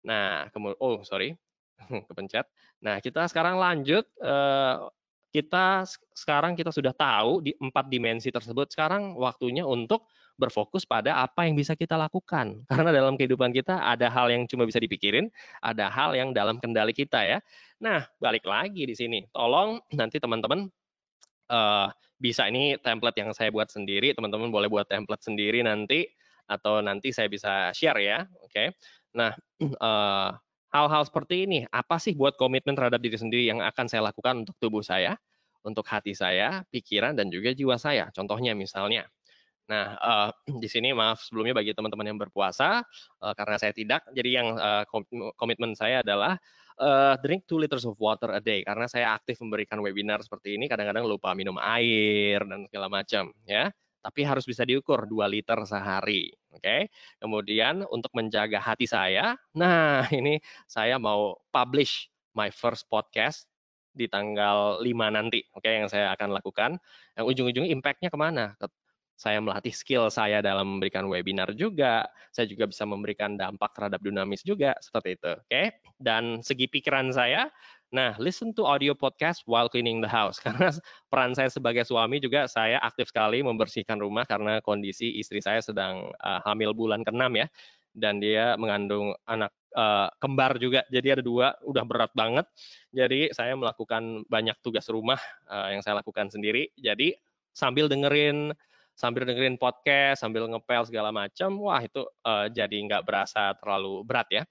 [0.06, 1.34] Nah, kemudian, oh sorry,
[2.14, 2.46] kepencet.
[2.78, 4.06] Nah, kita sekarang lanjut.
[4.22, 4.86] Uh,
[5.34, 5.82] kita
[6.14, 8.70] sekarang kita sudah tahu di empat dimensi tersebut.
[8.70, 12.61] Sekarang waktunya untuk berfokus pada apa yang bisa kita lakukan.
[12.71, 15.29] Karena dalam kehidupan kita ada hal yang cuma bisa dipikirin,
[15.61, 17.39] ada hal yang dalam kendali kita ya.
[17.81, 19.23] Nah, balik lagi di sini.
[19.29, 20.69] Tolong nanti teman-teman
[21.53, 26.07] uh, bisa ini template yang saya buat sendiri, teman-teman boleh buat template sendiri nanti
[26.47, 28.23] atau nanti saya bisa share ya.
[28.43, 28.51] Oke.
[28.51, 28.67] Okay.
[29.15, 29.36] Nah,
[29.79, 30.31] uh,
[30.75, 34.57] hal-hal seperti ini, apa sih buat komitmen terhadap diri sendiri yang akan saya lakukan untuk
[34.57, 35.13] tubuh saya,
[35.61, 38.09] untuk hati saya, pikiran, dan juga jiwa saya.
[38.09, 39.05] Contohnya misalnya,
[39.72, 42.84] Nah, uh, di sini maaf sebelumnya bagi teman-teman yang berpuasa,
[43.24, 44.84] uh, karena saya tidak, jadi yang uh,
[45.39, 46.36] komitmen saya adalah
[46.84, 50.68] uh, drink 2 liters of water a day, karena saya aktif memberikan webinar seperti ini,
[50.68, 53.72] kadang-kadang lupa minum air dan segala macam, ya.
[54.03, 56.59] Tapi harus bisa diukur 2 liter sehari, oke?
[56.59, 56.91] Okay?
[57.24, 63.47] Kemudian untuk menjaga hati saya, nah ini saya mau publish my first podcast
[63.95, 66.76] di tanggal 5 nanti, oke, okay, yang saya akan lakukan.
[67.16, 68.57] Yang ujung-ujungnya impact-nya ke mana?
[69.24, 72.03] Saya melatih skill saya dalam memberikan webinar juga,
[72.36, 75.32] saya juga bisa memberikan dampak terhadap dinamis juga, seperti itu.
[75.39, 75.67] Oke, okay?
[75.95, 77.47] dan segi pikiran saya,
[77.95, 80.76] nah listen to audio podcast while cleaning the house, karena
[81.07, 86.11] peran saya sebagai suami juga saya aktif sekali membersihkan rumah karena kondisi istri saya sedang
[86.19, 87.47] uh, hamil bulan ke-6 ya,
[87.95, 92.43] dan dia mengandung anak uh, kembar juga, jadi ada dua, udah berat banget,
[92.91, 97.15] jadi saya melakukan banyak tugas rumah uh, yang saya lakukan sendiri, jadi
[97.55, 98.51] sambil dengerin
[98.94, 104.28] sambil dengerin podcast, sambil ngepel segala macam, wah itu uh, jadi nggak berasa terlalu berat
[104.30, 104.44] ya.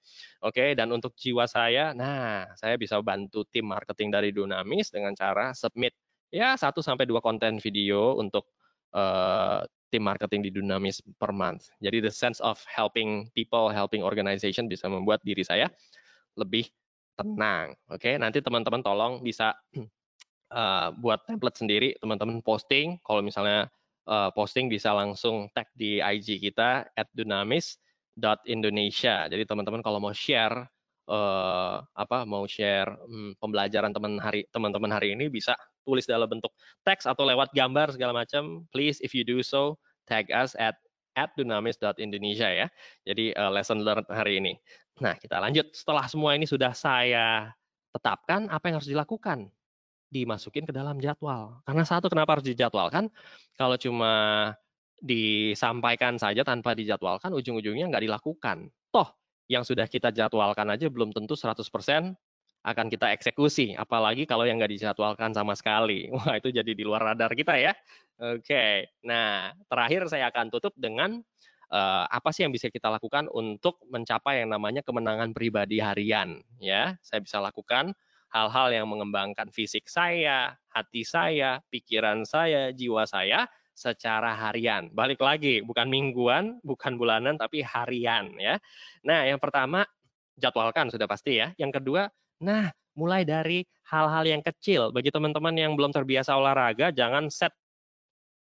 [0.43, 5.55] Oke, dan untuk jiwa saya, nah saya bisa bantu tim marketing dari Dunamis dengan cara
[5.55, 5.95] submit
[6.33, 8.49] ya satu sampai dua konten video untuk
[8.97, 9.61] uh,
[9.93, 11.69] tim marketing di Dunamis per month.
[11.77, 15.69] Jadi the sense of helping people, helping organization bisa membuat diri saya
[16.33, 16.65] lebih
[17.13, 17.77] tenang.
[17.93, 19.53] Oke, nanti teman-teman tolong bisa
[20.49, 23.69] uh, buat template sendiri, teman-teman posting kalau misalnya
[24.07, 29.27] uh, posting bisa langsung tag di IG kita at dunamis.indonesia.
[29.27, 30.67] Jadi teman-teman kalau mau share
[31.07, 36.51] uh, apa mau share um, pembelajaran teman hari teman-teman hari ini bisa tulis dalam bentuk
[36.87, 38.63] teks atau lewat gambar segala macam.
[38.71, 39.75] Please if you do so
[40.07, 40.75] tag us at
[41.13, 42.67] at dunamis.indonesia ya.
[43.05, 44.57] Jadi uh, lesson learned hari ini.
[45.01, 45.73] Nah, kita lanjut.
[45.73, 47.53] Setelah semua ini sudah saya
[47.93, 49.49] tetapkan, apa yang harus dilakukan?
[50.13, 51.57] Dimasukin ke dalam jadwal.
[51.65, 53.09] Karena satu kenapa harus dijadwalkan?
[53.57, 54.13] Kalau cuma
[55.01, 58.69] disampaikan saja tanpa dijadwalkan, ujung-ujungnya nggak dilakukan.
[58.93, 59.09] Toh,
[59.49, 61.57] yang sudah kita jadwalkan aja belum tentu 100%
[62.63, 63.73] akan kita eksekusi.
[63.73, 66.07] Apalagi kalau yang nggak dijadwalkan sama sekali.
[66.13, 67.73] Wah, itu jadi di luar radar kita ya.
[68.21, 71.19] Oke, nah terakhir saya akan tutup dengan
[71.73, 76.93] uh, apa sih yang bisa kita lakukan untuk mencapai yang namanya kemenangan pribadi harian ya
[77.01, 77.97] saya bisa lakukan
[78.33, 83.45] hal-hal yang mengembangkan fisik saya, hati saya, pikiran saya, jiwa saya
[83.77, 84.89] secara harian.
[84.89, 88.57] Balik lagi, bukan mingguan, bukan bulanan, tapi harian ya.
[89.05, 89.85] Nah, yang pertama
[90.37, 91.53] jadwalkan sudah pasti ya.
[91.61, 92.09] Yang kedua,
[92.41, 94.89] nah mulai dari hal-hal yang kecil.
[94.89, 97.53] Bagi teman-teman yang belum terbiasa olahraga, jangan set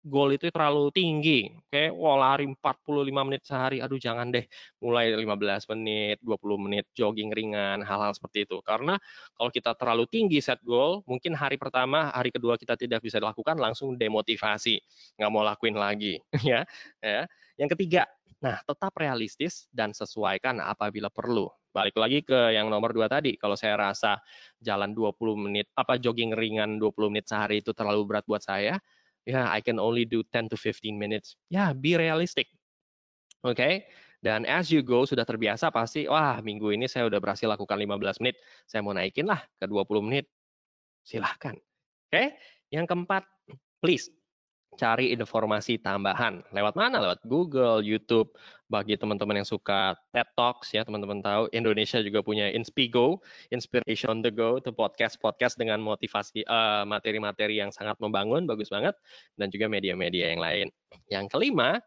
[0.01, 1.53] goal itu terlalu tinggi.
[1.53, 4.45] Oke, wah lari 45 menit sehari, aduh jangan deh.
[4.81, 8.57] Mulai 15 menit, 20 menit jogging ringan, hal-hal seperti itu.
[8.65, 8.97] Karena
[9.37, 13.61] kalau kita terlalu tinggi set goal, mungkin hari pertama, hari kedua kita tidak bisa dilakukan,
[13.61, 14.81] langsung demotivasi,
[15.21, 16.17] nggak mau lakuin lagi,
[16.49, 16.65] ya.
[16.99, 17.29] ya.
[17.61, 18.09] Yang ketiga,
[18.41, 21.45] nah tetap realistis dan sesuaikan apabila perlu.
[21.71, 24.19] Balik lagi ke yang nomor dua tadi, kalau saya rasa
[24.59, 28.77] jalan 20 menit, apa jogging ringan 20 menit sehari itu terlalu berat buat saya, ya
[29.25, 31.37] yeah, I can only do 10 to 15 minutes.
[31.49, 32.47] Yeah, be realistic.
[33.41, 33.57] Oke.
[33.57, 33.73] Okay?
[34.21, 38.21] Dan as you go sudah terbiasa pasti wah minggu ini saya udah berhasil lakukan 15
[38.21, 38.37] menit.
[38.69, 40.29] Saya mau naikin lah ke 20 menit.
[41.01, 41.57] Silahkan.
[41.57, 42.13] Oke.
[42.13, 42.27] Okay?
[42.69, 43.23] Yang keempat,
[43.81, 44.13] please
[44.79, 46.43] cari informasi tambahan.
[46.55, 47.03] Lewat mana?
[47.03, 48.31] Lewat Google, YouTube.
[48.71, 53.19] Bagi teman-teman yang suka TED Talks ya, teman-teman tahu Indonesia juga punya Inspigo,
[53.51, 58.71] Inspiration on the Go, itu podcast-podcast dengan motivasi eh, materi-materi uh, yang sangat membangun, bagus
[58.71, 58.95] banget,
[59.35, 60.67] dan juga media-media yang lain.
[61.11, 61.83] Yang kelima,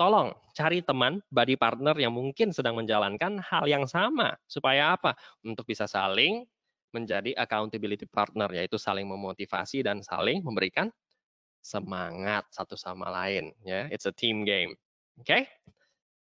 [0.00, 4.32] tolong cari teman, body partner yang mungkin sedang menjalankan hal yang sama.
[4.48, 5.12] Supaya apa?
[5.44, 6.48] Untuk bisa saling
[6.96, 10.88] menjadi accountability partner, yaitu saling memotivasi dan saling memberikan
[11.62, 13.86] semangat satu sama lain ya.
[13.88, 14.74] It's a team game.
[15.16, 15.26] Oke?
[15.30, 15.42] Okay?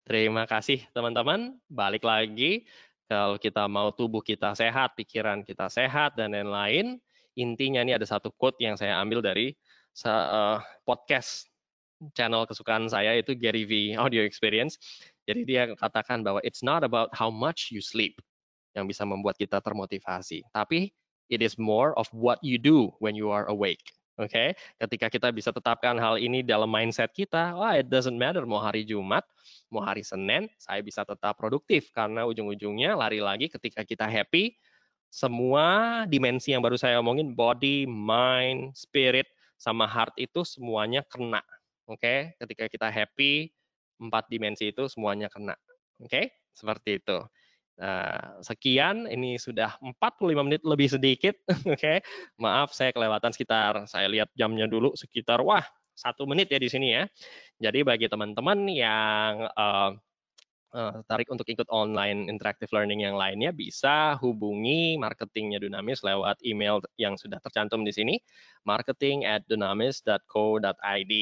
[0.04, 1.54] Terima kasih teman-teman.
[1.70, 2.66] Balik lagi
[3.10, 6.98] kalau kita mau tubuh kita sehat, pikiran kita sehat dan lain-lain,
[7.34, 9.54] intinya ini ada satu quote yang saya ambil dari
[10.06, 11.50] uh, podcast
[12.14, 14.78] channel kesukaan saya itu Gary V Audio Experience.
[15.26, 18.18] Jadi dia katakan bahwa it's not about how much you sleep
[18.78, 20.94] yang bisa membuat kita termotivasi, tapi
[21.30, 23.82] it is more of what you do when you are awake.
[24.20, 24.48] Oke, okay?
[24.76, 28.84] ketika kita bisa tetapkan hal ini dalam mindset kita, wah it doesn't matter mau hari
[28.84, 29.24] Jumat,
[29.72, 34.60] mau hari Senin, saya bisa tetap produktif karena ujung-ujungnya lari lagi ketika kita happy,
[35.08, 39.24] semua dimensi yang baru saya omongin body, mind, spirit,
[39.56, 41.40] sama heart itu semuanya kena.
[41.88, 42.18] Oke, okay?
[42.44, 43.48] ketika kita happy,
[43.96, 45.56] empat dimensi itu semuanya kena.
[45.96, 46.24] Oke, okay?
[46.52, 47.24] seperti itu.
[47.80, 51.32] Nah, sekian, ini sudah 45 menit lebih sedikit,
[51.64, 51.80] oke.
[51.80, 52.04] Okay.
[52.36, 55.64] Maaf, saya kelewatan sekitar, saya lihat jamnya dulu, sekitar, wah,
[55.96, 57.08] satu menit ya di sini ya.
[57.56, 59.96] Jadi bagi teman-teman yang uh,
[60.76, 66.84] uh, tarik untuk ikut online interactive learning yang lainnya, bisa hubungi marketingnya Dunamis lewat email
[67.00, 68.20] yang sudah tercantum di sini,
[68.68, 71.14] marketing at dunamis.co.id.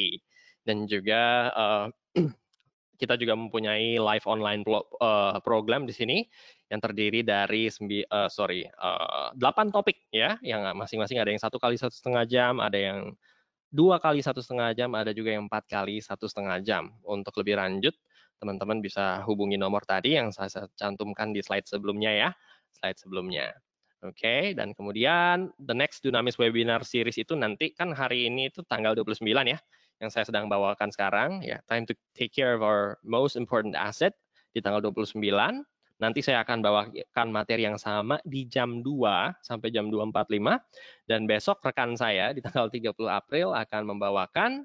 [0.67, 1.23] Dan juga
[1.55, 1.87] uh,
[2.99, 6.17] kita juga mempunyai live online uh, program di sini
[6.67, 11.55] yang terdiri dari sembi, uh, sorry uh, 8 topik ya yang masing-masing ada yang satu
[11.57, 13.15] kali satu setengah jam ada yang
[13.71, 16.91] dua kali satu setengah jam ada juga yang empat kali satu setengah jam.
[17.05, 17.95] Untuk lebih lanjut
[18.41, 22.29] teman-teman bisa hubungi nomor tadi yang saya cantumkan di slide sebelumnya ya
[22.75, 23.55] slide sebelumnya.
[23.99, 28.63] Oke, okay, dan kemudian the next Dunamis webinar series itu nanti kan hari ini itu
[28.63, 29.59] tanggal 29 ya
[29.99, 34.15] yang saya sedang bawakan sekarang ya time to take care of our most important asset
[34.55, 35.19] di tanggal 29
[35.99, 41.59] nanti saya akan bawakan materi yang sama di jam 2 sampai jam 2.45 dan besok
[41.59, 44.63] rekan saya di tanggal 30 April akan membawakan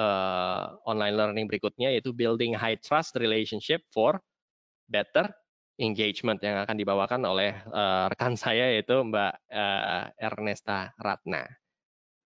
[0.00, 4.16] uh, online learning berikutnya yaitu building high trust relationship for
[4.88, 5.28] better
[5.76, 11.44] engagement yang akan dibawakan oleh uh, rekan saya yaitu Mbak uh, Ernesta Ratna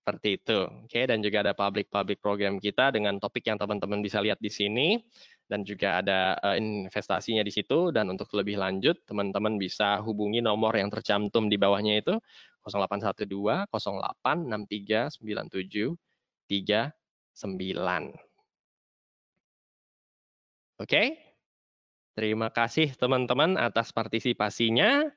[0.05, 0.68] seperti itu.
[0.84, 5.00] Oke, dan juga ada public-public program kita dengan topik yang teman-teman bisa lihat di sini
[5.48, 10.76] dan juga ada uh, investasinya di situ dan untuk lebih lanjut teman-teman bisa hubungi nomor
[10.76, 12.20] yang tercantum di bawahnya itu
[12.68, 15.96] 0812 0863 97
[16.52, 18.12] 39.
[20.84, 21.16] Oke.
[22.14, 25.09] Terima kasih teman-teman atas partisipasinya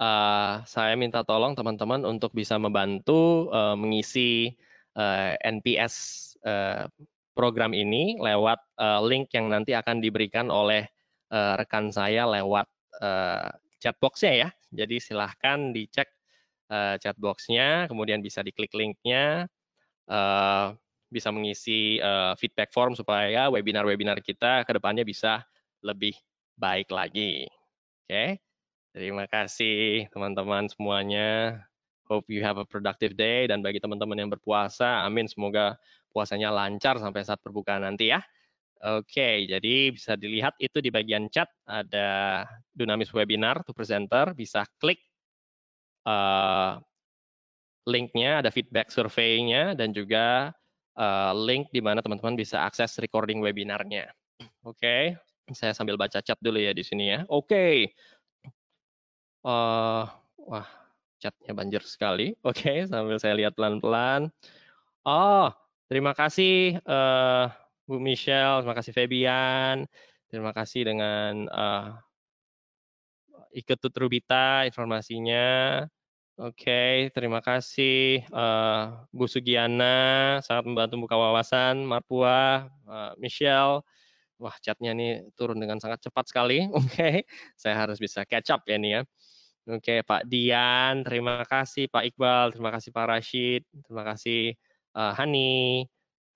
[0.00, 4.56] uh, saya minta tolong teman-teman untuk bisa membantu uh, mengisi
[4.96, 5.94] uh, NPS
[6.42, 6.88] uh,
[7.36, 10.88] program ini lewat uh, link yang nanti akan diberikan oleh
[11.30, 12.66] uh, rekan saya lewat
[13.04, 14.48] uh, chatboxnya ya.
[14.72, 16.08] Jadi silahkan dicek
[16.72, 19.46] uh, chatboxnya, kemudian bisa diklik linknya,
[20.10, 20.74] uh,
[21.10, 25.42] bisa mengisi uh, feedback form supaya webinar-webinar kita ke depannya bisa
[25.82, 26.14] lebih
[26.54, 27.46] baik lagi.
[28.06, 28.10] Oke.
[28.10, 28.49] Okay?
[28.90, 31.62] Terima kasih teman-teman semuanya.
[32.10, 35.78] Hope you have a productive day dan bagi teman-teman yang berpuasa, amin semoga
[36.10, 38.18] puasanya lancar sampai saat berbuka nanti ya.
[38.82, 42.42] Oke, jadi bisa dilihat itu di bagian chat ada
[42.74, 44.98] Dunamis Webinar to Presenter, bisa klik
[46.02, 46.82] uh,
[47.86, 50.50] linknya, ada feedback survei-nya dan juga
[50.98, 54.10] uh, link di mana teman-teman bisa akses recording webinarnya.
[54.66, 55.14] Oke,
[55.54, 57.22] saya sambil baca chat dulu ya di sini ya.
[57.30, 57.94] Oke,
[59.40, 60.04] Uh,
[60.44, 60.68] wah,
[61.20, 62.36] chatnya banjir sekali.
[62.48, 64.28] Oke, okay, sambil saya lihat pelan-pelan.
[65.04, 65.48] Oh,
[65.88, 67.48] terima kasih uh,
[67.88, 69.76] Bu Michelle, terima kasih Febian,
[70.28, 71.96] terima kasih dengan uh,
[73.50, 75.82] Iketut Rubita informasinya.
[76.40, 83.84] Oke, okay, terima kasih uh, Bu Sugiana, sangat membantu buka wawasan, Marpua, uh, Michelle.
[84.40, 86.64] Wah, chatnya nih turun dengan sangat cepat sekali.
[86.72, 87.16] Oke, okay.
[87.60, 89.00] saya harus bisa catch up ya nih ya.
[89.68, 94.56] Oke, Pak Dian, terima kasih Pak Iqbal, terima kasih Pak Rashid, terima kasih
[94.96, 95.84] uh, Hani,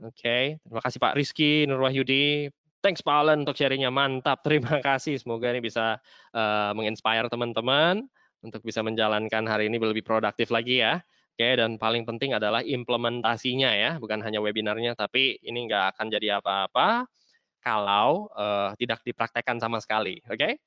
[0.03, 2.51] Oke, terima kasih Pak Rizky Nur Wahyudi.
[2.83, 4.43] Thanks Pak Alan untuk sharingnya mantap.
[4.47, 5.17] Terima kasih.
[5.17, 5.97] Semoga ini bisa
[6.37, 8.05] uh, menginspire teman-teman
[8.45, 11.01] untuk bisa menjalankan hari ini lebih produktif lagi ya.
[11.35, 16.39] Oke, dan paling penting adalah implementasinya ya, bukan hanya webinarnya, tapi ini nggak akan jadi
[16.39, 17.11] apa-apa
[17.59, 20.23] kalau uh, tidak dipraktekkan sama sekali.
[20.31, 20.63] Oke,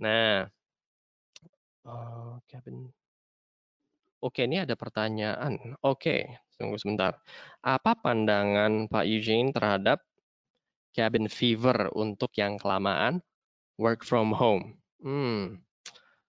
[0.00, 0.50] nah,
[1.86, 2.88] uh, Kevin.
[4.20, 5.56] Oke, ini ada pertanyaan.
[5.80, 6.28] Oke,
[6.60, 7.16] tunggu sebentar.
[7.64, 10.04] Apa pandangan Pak Eugene terhadap
[10.92, 13.24] cabin fever untuk yang kelamaan
[13.80, 14.76] work from home?
[15.00, 15.64] Hmm,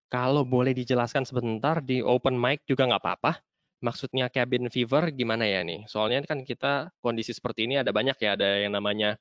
[0.07, 3.43] kalau boleh dijelaskan sebentar di open mic juga nggak apa-apa.
[3.83, 5.83] Maksudnya cabin fever gimana ya nih?
[5.91, 9.19] Soalnya kan kita kondisi seperti ini ada banyak ya, ada yang namanya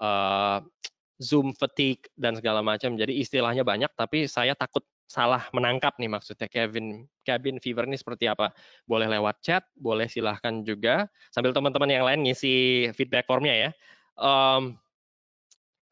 [0.00, 0.64] uh,
[1.20, 2.96] Zoom fatigue dan segala macam.
[2.96, 8.26] Jadi istilahnya banyak, tapi saya takut salah menangkap nih maksudnya Kevin cabin fever ini seperti
[8.26, 8.50] apa.
[8.84, 13.70] Boleh lewat chat, boleh silahkan juga sambil teman-teman yang lain ngisi feedback formnya ya.
[14.18, 14.76] Um,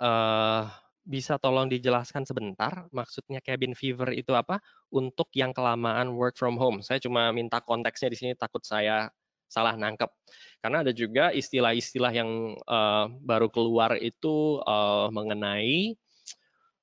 [0.03, 0.67] uh,
[1.05, 4.59] bisa tolong dijelaskan sebentar maksudnya cabin fever itu apa
[4.89, 6.81] untuk yang kelamaan work from home.
[6.81, 9.13] Saya cuma minta konteksnya di sini takut saya
[9.47, 10.11] salah nangkep.
[10.59, 15.95] Karena ada juga istilah-istilah yang uh, baru keluar itu uh, mengenai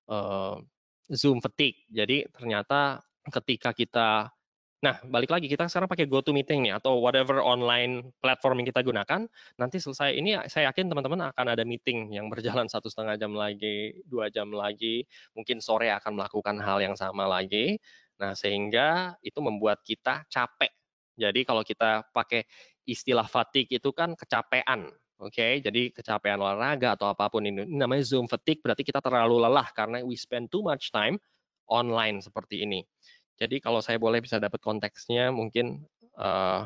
[0.07, 0.61] uh,
[1.12, 1.86] Zoom fatigue.
[1.91, 4.32] Jadi ternyata ketika kita
[4.82, 9.30] Nah, balik lagi kita sekarang pakai GoToMeeting nih atau whatever online platform yang kita gunakan.
[9.62, 13.93] Nanti selesai ini saya yakin teman-teman akan ada meeting yang berjalan satu setengah jam lagi,
[14.09, 15.05] dua jam lagi,
[15.38, 17.78] mungkin sore akan melakukan hal yang sama lagi.
[18.18, 20.74] Nah, sehingga itu membuat kita capek.
[21.14, 22.49] Jadi kalau kita pakai
[22.89, 24.89] istilah fatigue itu kan kecapean.
[25.22, 25.53] Oke, okay?
[25.61, 27.61] jadi kecapean olahraga atau apa pun ini.
[27.69, 31.22] namanya Zoom fatigue berarti kita terlalu lelah karena we spend too much time
[31.69, 32.82] online seperti ini.
[33.38, 35.86] Jadi kalau saya boleh bisa dapat konteksnya mungkin
[36.17, 36.65] uh,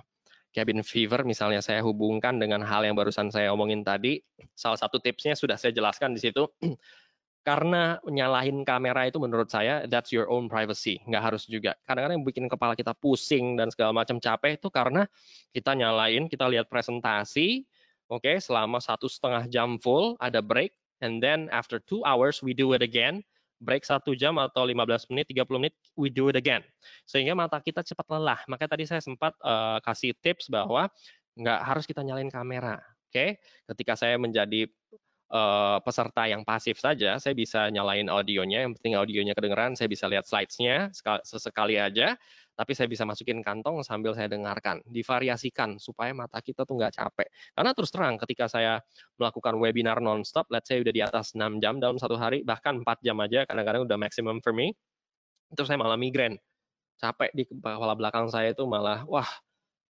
[0.56, 4.24] cabin fever misalnya saya hubungkan dengan hal yang barusan saya omongin tadi.
[4.56, 6.47] Salah satu tipsnya sudah saya jelaskan di situ.
[7.47, 11.78] Karena nyalahin kamera itu menurut saya that's your own privacy, nggak harus juga.
[11.86, 15.06] Kadang-kadang yang bikin kepala kita pusing dan segala macam capek itu karena
[15.53, 17.62] kita nyalain, kita lihat presentasi,
[18.10, 22.53] oke, okay, selama satu setengah jam full, ada break, and then after two hours we
[22.53, 23.26] do it again,
[23.64, 26.62] break satu jam atau 15 menit, 30 menit, we do it again.
[27.08, 28.39] Sehingga mata kita cepat lelah.
[28.51, 30.91] Makanya tadi saya sempat uh, kasih tips bahwa
[31.36, 32.80] nggak harus kita nyalain kamera.
[33.10, 33.30] Oke, okay?
[33.72, 34.68] ketika saya menjadi
[35.32, 38.68] uh, peserta yang pasif saja, saya bisa nyalain audionya.
[38.68, 40.91] Yang penting audionya kedengeran, saya bisa lihat slides-nya
[41.24, 42.20] sesekali aja
[42.56, 44.80] tapi saya bisa masukin kantong sambil saya dengarkan.
[44.88, 47.28] Divariasikan supaya mata kita tuh nggak capek.
[47.51, 48.80] Karena terus terang ketika saya
[49.20, 53.03] melakukan webinar nonstop, let's say udah di atas 6 jam dalam satu hari, bahkan 4
[53.03, 54.72] jam aja kadang-kadang udah maximum for me,
[55.51, 56.39] terus saya malah migrain.
[56.95, 59.28] Capek di kepala belakang saya itu malah, wah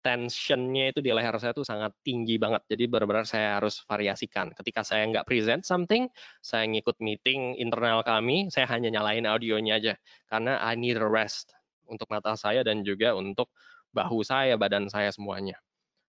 [0.04, 2.64] tensionnya itu di leher saya itu sangat tinggi banget.
[2.68, 4.52] Jadi benar-benar saya harus variasikan.
[4.52, 6.12] Ketika saya nggak present something,
[6.44, 9.94] saya ngikut meeting internal kami, saya hanya nyalain audionya aja.
[10.28, 11.56] Karena I need a rest
[11.88, 13.50] untuk mata saya dan juga untuk
[13.94, 15.58] bahu saya, badan saya semuanya.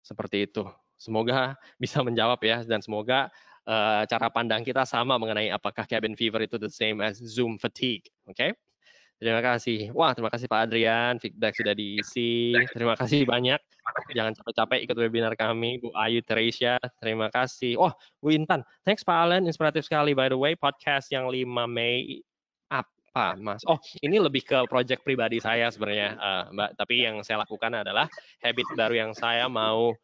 [0.02, 0.66] Seperti itu.
[0.96, 3.30] Semoga bisa menjawab ya dan semoga
[3.68, 8.08] uh, cara pandang kita sama mengenai apakah cabin fever itu the same as Zoom fatigue.
[8.26, 8.38] Oke?
[8.38, 8.52] Okay?
[9.16, 9.96] Terima kasih.
[9.96, 11.16] Wah, terima kasih Pak Adrian.
[11.24, 12.52] Feedback sudah diisi.
[12.76, 13.64] Terima kasih banyak.
[14.12, 15.80] Jangan capek-capek ikut webinar kami.
[15.80, 17.80] Bu Ayu Teresia, terima kasih.
[17.80, 18.68] Oh, Bu Intan.
[18.84, 19.48] Thanks Pak Allen.
[19.48, 20.12] Inspiratif sekali.
[20.12, 22.20] By the way, podcast yang 5 Mei
[23.16, 23.64] apa, Mas?
[23.64, 26.70] Oh, ini lebih ke project pribadi saya sebenarnya, uh, Mbak.
[26.76, 28.12] Tapi yang saya lakukan adalah
[28.44, 29.96] habit baru yang saya mau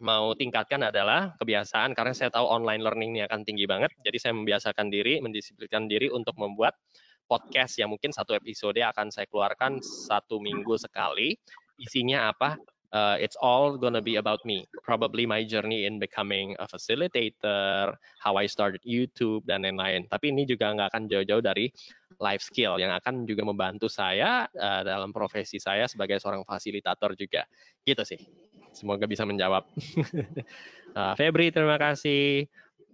[0.00, 3.92] mau tingkatkan adalah kebiasaan karena saya tahu online learning ini akan tinggi banget.
[4.00, 6.72] Jadi saya membiasakan diri, mendisiplinkan diri untuk membuat
[7.28, 11.36] podcast yang mungkin satu episode akan saya keluarkan satu minggu sekali.
[11.76, 12.56] Isinya apa?
[12.92, 14.64] Uh, it's all gonna be about me.
[14.84, 20.08] Probably my journey in becoming a facilitator, how I started YouTube dan lain-lain.
[20.08, 21.68] Tapi ini juga nggak akan jauh-jauh dari
[22.18, 27.44] life skill yang akan juga membantu saya uh, dalam profesi saya sebagai seorang fasilitator juga.
[27.84, 28.20] Gitu sih.
[28.72, 29.64] Semoga bisa menjawab.
[30.98, 32.46] uh, Febri, terima kasih.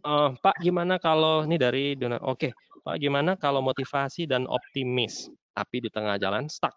[0.05, 2.21] Uh, Pak, gimana kalau ini dari Dona?
[2.21, 2.53] Oke, okay.
[2.85, 6.77] Pak, gimana kalau motivasi dan optimis, tapi di tengah jalan stuck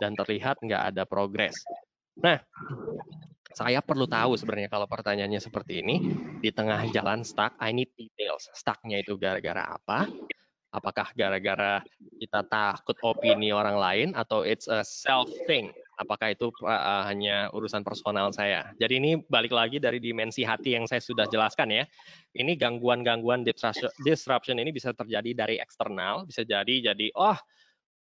[0.00, 1.52] dan terlihat nggak ada progres?
[2.20, 2.38] Nah,
[3.52, 5.96] saya perlu tahu sebenarnya kalau pertanyaannya seperti ini,
[6.40, 8.48] di tengah jalan stuck, I need details.
[8.56, 10.08] Stucknya itu gara-gara apa?
[10.72, 11.84] Apakah gara-gara
[12.16, 15.68] kita takut opini orang lain atau it's a self thing?
[16.00, 18.72] Apakah itu uh, hanya urusan personal saya?
[18.80, 21.84] Jadi ini balik lagi dari dimensi hati yang saya sudah jelaskan ya.
[22.32, 23.44] Ini gangguan-gangguan
[24.00, 27.36] disruption ini bisa terjadi dari eksternal, bisa jadi jadi oh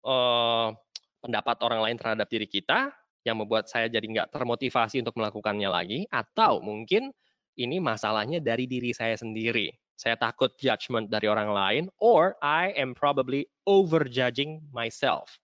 [0.03, 0.75] uh,
[1.23, 2.91] pendapat orang lain terhadap diri kita
[3.27, 7.11] yang membuat saya jadi nggak termotivasi untuk melakukannya lagi, atau mungkin
[7.59, 9.75] ini masalahnya dari diri saya sendiri.
[9.97, 15.35] Saya takut judgment dari orang lain, or I am probably overjudging myself.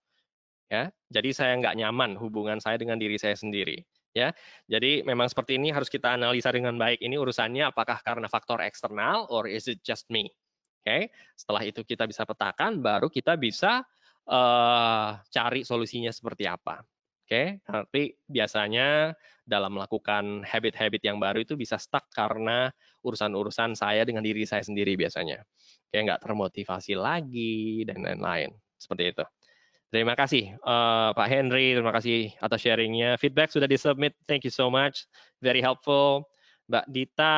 [0.72, 3.84] Ya, jadi saya nggak nyaman hubungan saya dengan diri saya sendiri.
[4.14, 4.30] Ya,
[4.70, 7.02] jadi memang seperti ini harus kita analisa dengan baik.
[7.02, 10.30] Ini urusannya apakah karena faktor eksternal, or is it just me?
[10.84, 11.02] Oke, okay?
[11.34, 13.82] setelah itu kita bisa petakan, baru kita bisa
[14.30, 16.84] uh, cari solusinya seperti apa.
[17.24, 17.72] Oke, okay?
[17.72, 19.16] nanti biasanya
[19.48, 22.68] dalam melakukan habit-habit yang baru itu bisa stuck karena
[23.00, 25.40] urusan-urusan saya dengan diri saya sendiri biasanya.
[25.88, 28.52] Kayak nggak termotivasi lagi dan lain-lain.
[28.76, 29.24] Seperti itu.
[29.88, 33.16] Terima kasih uh, Pak Henry, terima kasih atas sharingnya.
[33.16, 35.08] Feedback sudah disubmit, thank you so much,
[35.40, 36.28] very helpful.
[36.68, 37.36] Mbak Dita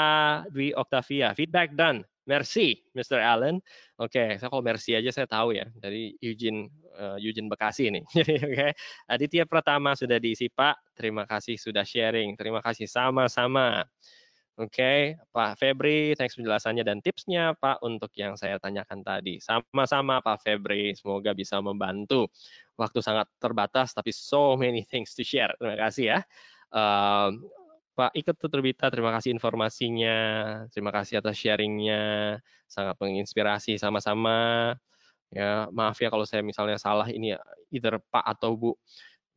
[0.51, 2.03] Dwi Octavia, feedback done.
[2.27, 3.23] Merci, Mr.
[3.23, 3.63] Allen.
[4.03, 6.67] Oke, okay, saya kalau merci aja saya tahu ya dari Eugene
[6.99, 8.03] uh, Eugene Bekasi ini.
[8.19, 8.71] Oke, okay.
[9.07, 10.99] Aditya Pratama sudah diisi Pak.
[10.99, 12.35] Terima kasih sudah sharing.
[12.35, 13.87] Terima kasih sama-sama.
[14.57, 15.01] Oke, okay.
[15.37, 19.37] Pak Febri, thanks penjelasannya dan tipsnya Pak untuk yang saya tanyakan tadi.
[19.39, 22.27] Sama-sama Pak Febri, semoga bisa membantu.
[22.75, 25.53] Waktu sangat terbatas, tapi so many things to share.
[25.61, 26.19] Terima kasih ya.
[26.75, 27.37] Uh,
[27.97, 30.17] Pak Ikut Tuturbita, terima kasih informasinya,
[30.69, 32.37] terima kasih atas sharingnya,
[32.69, 34.77] sangat menginspirasi sama-sama.
[35.33, 37.41] Ya, maaf ya kalau saya misalnya salah ini ya,
[37.73, 38.77] either Pak atau Bu.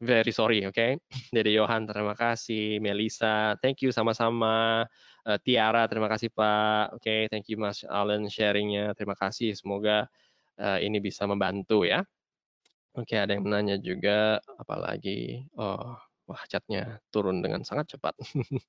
[0.03, 0.76] Very sorry, oke.
[0.76, 0.99] Okay?
[1.36, 2.84] Dede Johan, terima kasih.
[2.84, 4.84] Melisa, thank you sama-sama.
[5.24, 6.99] Uh, Tiara, terima kasih Pak.
[6.99, 8.91] Oke, okay, thank you Mas Allen sharingnya.
[8.91, 9.55] Terima kasih.
[9.55, 10.07] Semoga
[10.60, 12.03] uh, ini bisa membantu ya.
[12.95, 15.47] Oke, okay, ada yang menanya juga, apalagi.
[15.55, 15.95] Oh,
[16.30, 18.14] Wah, chatnya turun dengan sangat cepat.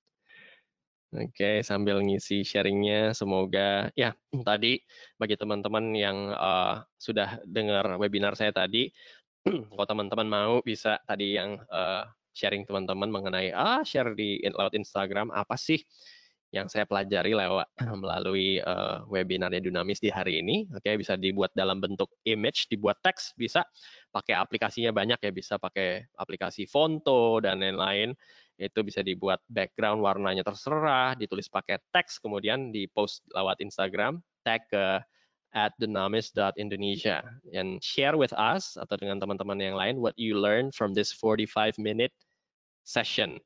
[1.11, 4.81] Oke, sambil ngisi sharingnya, semoga ya tadi
[5.21, 8.89] bagi teman-teman yang uh, sudah dengar webinar saya tadi,
[9.75, 15.35] kalau teman-teman mau bisa tadi yang uh, sharing teman-teman mengenai ah share di lewat Instagram
[15.35, 15.83] apa sih
[16.51, 17.67] yang saya pelajari lewat
[18.03, 20.67] melalui uh, webinar Dunamis di hari ini.
[20.75, 23.63] Oke, bisa dibuat dalam bentuk image, dibuat teks, bisa
[24.11, 28.15] pakai aplikasinya banyak ya, bisa pakai aplikasi Fonto dan lain-lain.
[28.61, 34.67] Itu bisa dibuat background warnanya terserah, ditulis pakai teks, kemudian di post lewat Instagram, tag
[34.69, 35.01] ke
[35.51, 40.95] at dynamis.indonesia and share with us atau dengan teman-teman yang lain what you learn from
[40.95, 42.15] this 45 minute
[42.87, 43.39] session.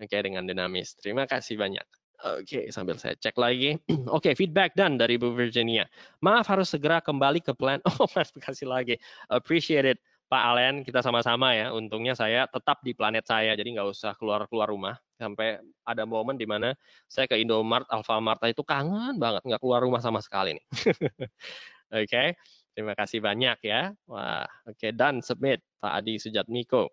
[0.00, 0.96] Oke, okay, dengan dinamis.
[0.96, 2.01] Terima kasih banyak.
[2.22, 3.74] Oke, okay, sambil saya cek lagi.
[4.06, 5.82] Oke, okay, feedback done dari Bu Virginia.
[6.22, 7.82] Maaf harus segera kembali ke plan.
[7.98, 8.94] Oh, mas kasih lagi.
[9.26, 9.98] Appreciate it.
[10.30, 11.74] Pak Allen, kita sama-sama ya.
[11.74, 14.96] Untungnya saya tetap di planet saya, jadi nggak usah keluar-keluar rumah.
[15.18, 16.72] Sampai ada momen di mana
[17.04, 20.64] saya ke Indomart, Alfamart itu kangen banget, nggak keluar rumah sama sekali nih.
[20.88, 22.32] oke, okay.
[22.72, 23.92] terima kasih banyak ya.
[24.08, 25.60] Wah, oke, okay, done, submit.
[25.82, 26.88] Pak Adi Sujatmiko.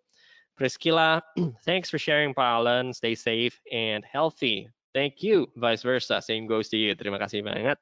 [0.59, 1.23] Priscilla,
[1.69, 2.91] thanks for sharing, Pak Allen.
[2.91, 4.67] Stay safe and healthy.
[4.99, 5.47] Thank you.
[5.55, 6.19] Vice versa.
[6.19, 6.91] Same goes to you.
[6.91, 7.79] Terima kasih banget.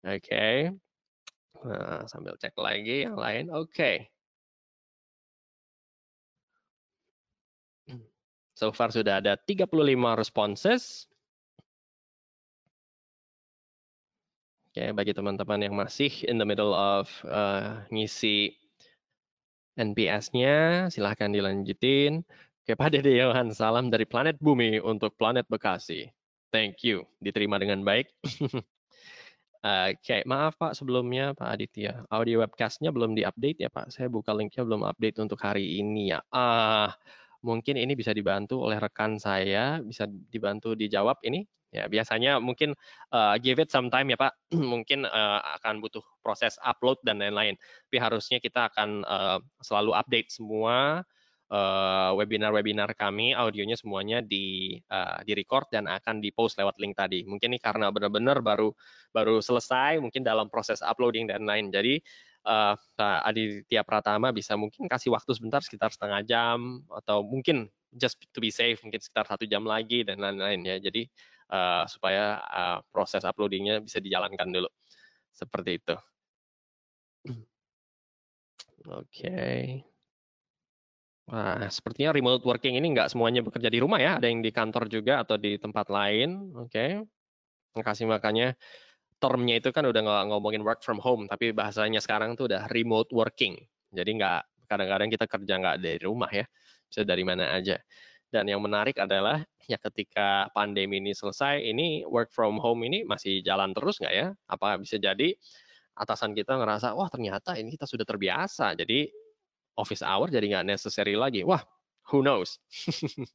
[0.00, 0.24] Oke.
[0.24, 0.72] Okay.
[1.60, 3.52] Nah, sambil cek lagi yang lain.
[3.52, 3.68] Oke.
[3.68, 3.96] Okay.
[8.56, 9.68] So far sudah ada 35
[10.16, 11.04] responses.
[14.72, 18.56] Oke, okay, bagi teman-teman yang masih in the middle of uh, ngisi
[19.76, 22.24] NPS-nya, silahkan dilanjutin.
[22.64, 23.20] Oke, Pak Dede
[23.52, 26.17] salam dari planet bumi untuk planet Bekasi.
[26.48, 28.08] Thank you, diterima dengan baik.
[29.58, 30.20] Oke, okay.
[30.24, 33.92] maaf Pak sebelumnya Pak Aditya, audio webcastnya belum diupdate ya Pak.
[33.92, 36.22] Saya buka linknya belum update untuk hari ini ya.
[36.32, 36.94] Ah,
[37.44, 41.44] mungkin ini bisa dibantu oleh rekan saya, bisa dibantu dijawab ini.
[41.68, 42.72] Ya biasanya mungkin
[43.12, 44.32] uh, give it some time ya Pak.
[44.72, 47.60] mungkin uh, akan butuh proses upload dan lain-lain.
[47.90, 51.04] Tapi harusnya kita akan uh, selalu update semua
[51.48, 56.92] webinar-webinar uh, kami, audionya semuanya di uh, di record dan akan di post lewat link
[56.92, 57.24] tadi.
[57.24, 58.68] Mungkin ini karena benar-benar baru
[59.16, 61.72] baru selesai, mungkin dalam proses uploading dan lain.
[61.72, 61.96] Jadi
[62.44, 68.44] uh, Aditya Pratama bisa mungkin kasih waktu sebentar sekitar setengah jam atau mungkin just to
[68.44, 70.76] be safe mungkin sekitar satu jam lagi dan lain-lain ya.
[70.76, 71.08] Jadi
[71.48, 74.68] uh, supaya uh, proses uploadingnya bisa dijalankan dulu
[75.32, 75.96] seperti itu.
[78.88, 79.08] Oke.
[79.08, 79.97] Okay.
[81.28, 84.88] Wah, sepertinya remote working ini nggak semuanya bekerja di rumah ya, ada yang di kantor
[84.88, 86.56] juga atau di tempat lain.
[86.56, 87.04] Oke,
[87.76, 87.84] okay.
[87.84, 88.56] kasih makanya
[89.20, 93.12] termnya itu kan udah nggak ngomongin work from home, tapi bahasanya sekarang tuh udah remote
[93.12, 93.60] working.
[93.92, 94.40] Jadi nggak
[94.72, 96.48] kadang-kadang kita kerja nggak dari rumah ya,
[96.88, 97.76] bisa dari mana aja.
[98.32, 103.44] Dan yang menarik adalah ya ketika pandemi ini selesai, ini work from home ini masih
[103.44, 104.32] jalan terus nggak ya?
[104.48, 105.36] Apa bisa jadi
[105.92, 109.12] atasan kita ngerasa wah ternyata ini kita sudah terbiasa, jadi
[109.78, 111.46] office hour jadi nggak necessary lagi.
[111.46, 111.62] Wah,
[112.10, 112.58] who knows?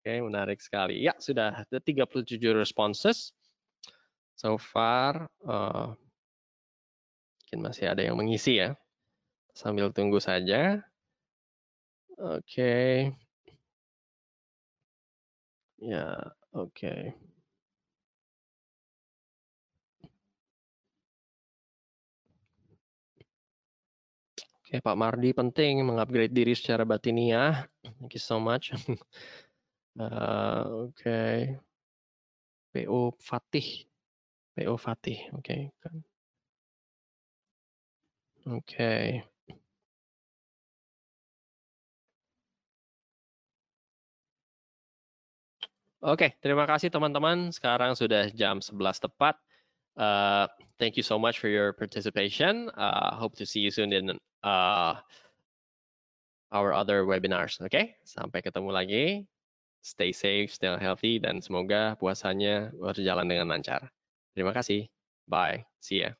[0.00, 1.00] Oke, menarik sekali.
[1.00, 3.32] Ya, sudah ada 37 responses.
[4.36, 5.92] So far, uh,
[7.44, 8.76] mungkin masih ada yang mengisi ya.
[9.52, 10.80] Sambil tunggu saja.
[12.16, 12.44] Oke.
[12.44, 12.92] Okay.
[15.80, 16.76] Ya, oke.
[16.76, 17.29] Okay.
[24.70, 27.66] Oke, Pak Mardi penting mengupgrade diri secara batiniah.
[27.82, 28.70] Thank you so much.
[28.70, 28.78] uh,
[30.86, 30.94] oke.
[30.94, 31.58] Okay.
[32.70, 33.90] PO Fatih.
[34.54, 35.42] PO Fatih, oke.
[35.42, 35.60] Okay.
[35.82, 35.98] Oke.
[38.46, 39.06] Okay.
[45.98, 47.50] Oke, terima kasih teman-teman.
[47.50, 49.34] Sekarang sudah jam 11 tepat.
[50.00, 50.48] Uh,
[50.80, 52.72] thank you so much for your participation.
[52.72, 54.96] Uh, hope to see you soon in uh,
[56.52, 57.60] our other webinars.
[57.60, 58.00] Okay?
[58.08, 59.04] sampai ketemu lagi.
[59.84, 63.92] Stay safe, stay healthy, dan semoga puasanya berjalan dengan lancar.
[64.32, 64.88] Terima kasih.
[65.28, 65.64] Bye.
[65.84, 66.16] See ya.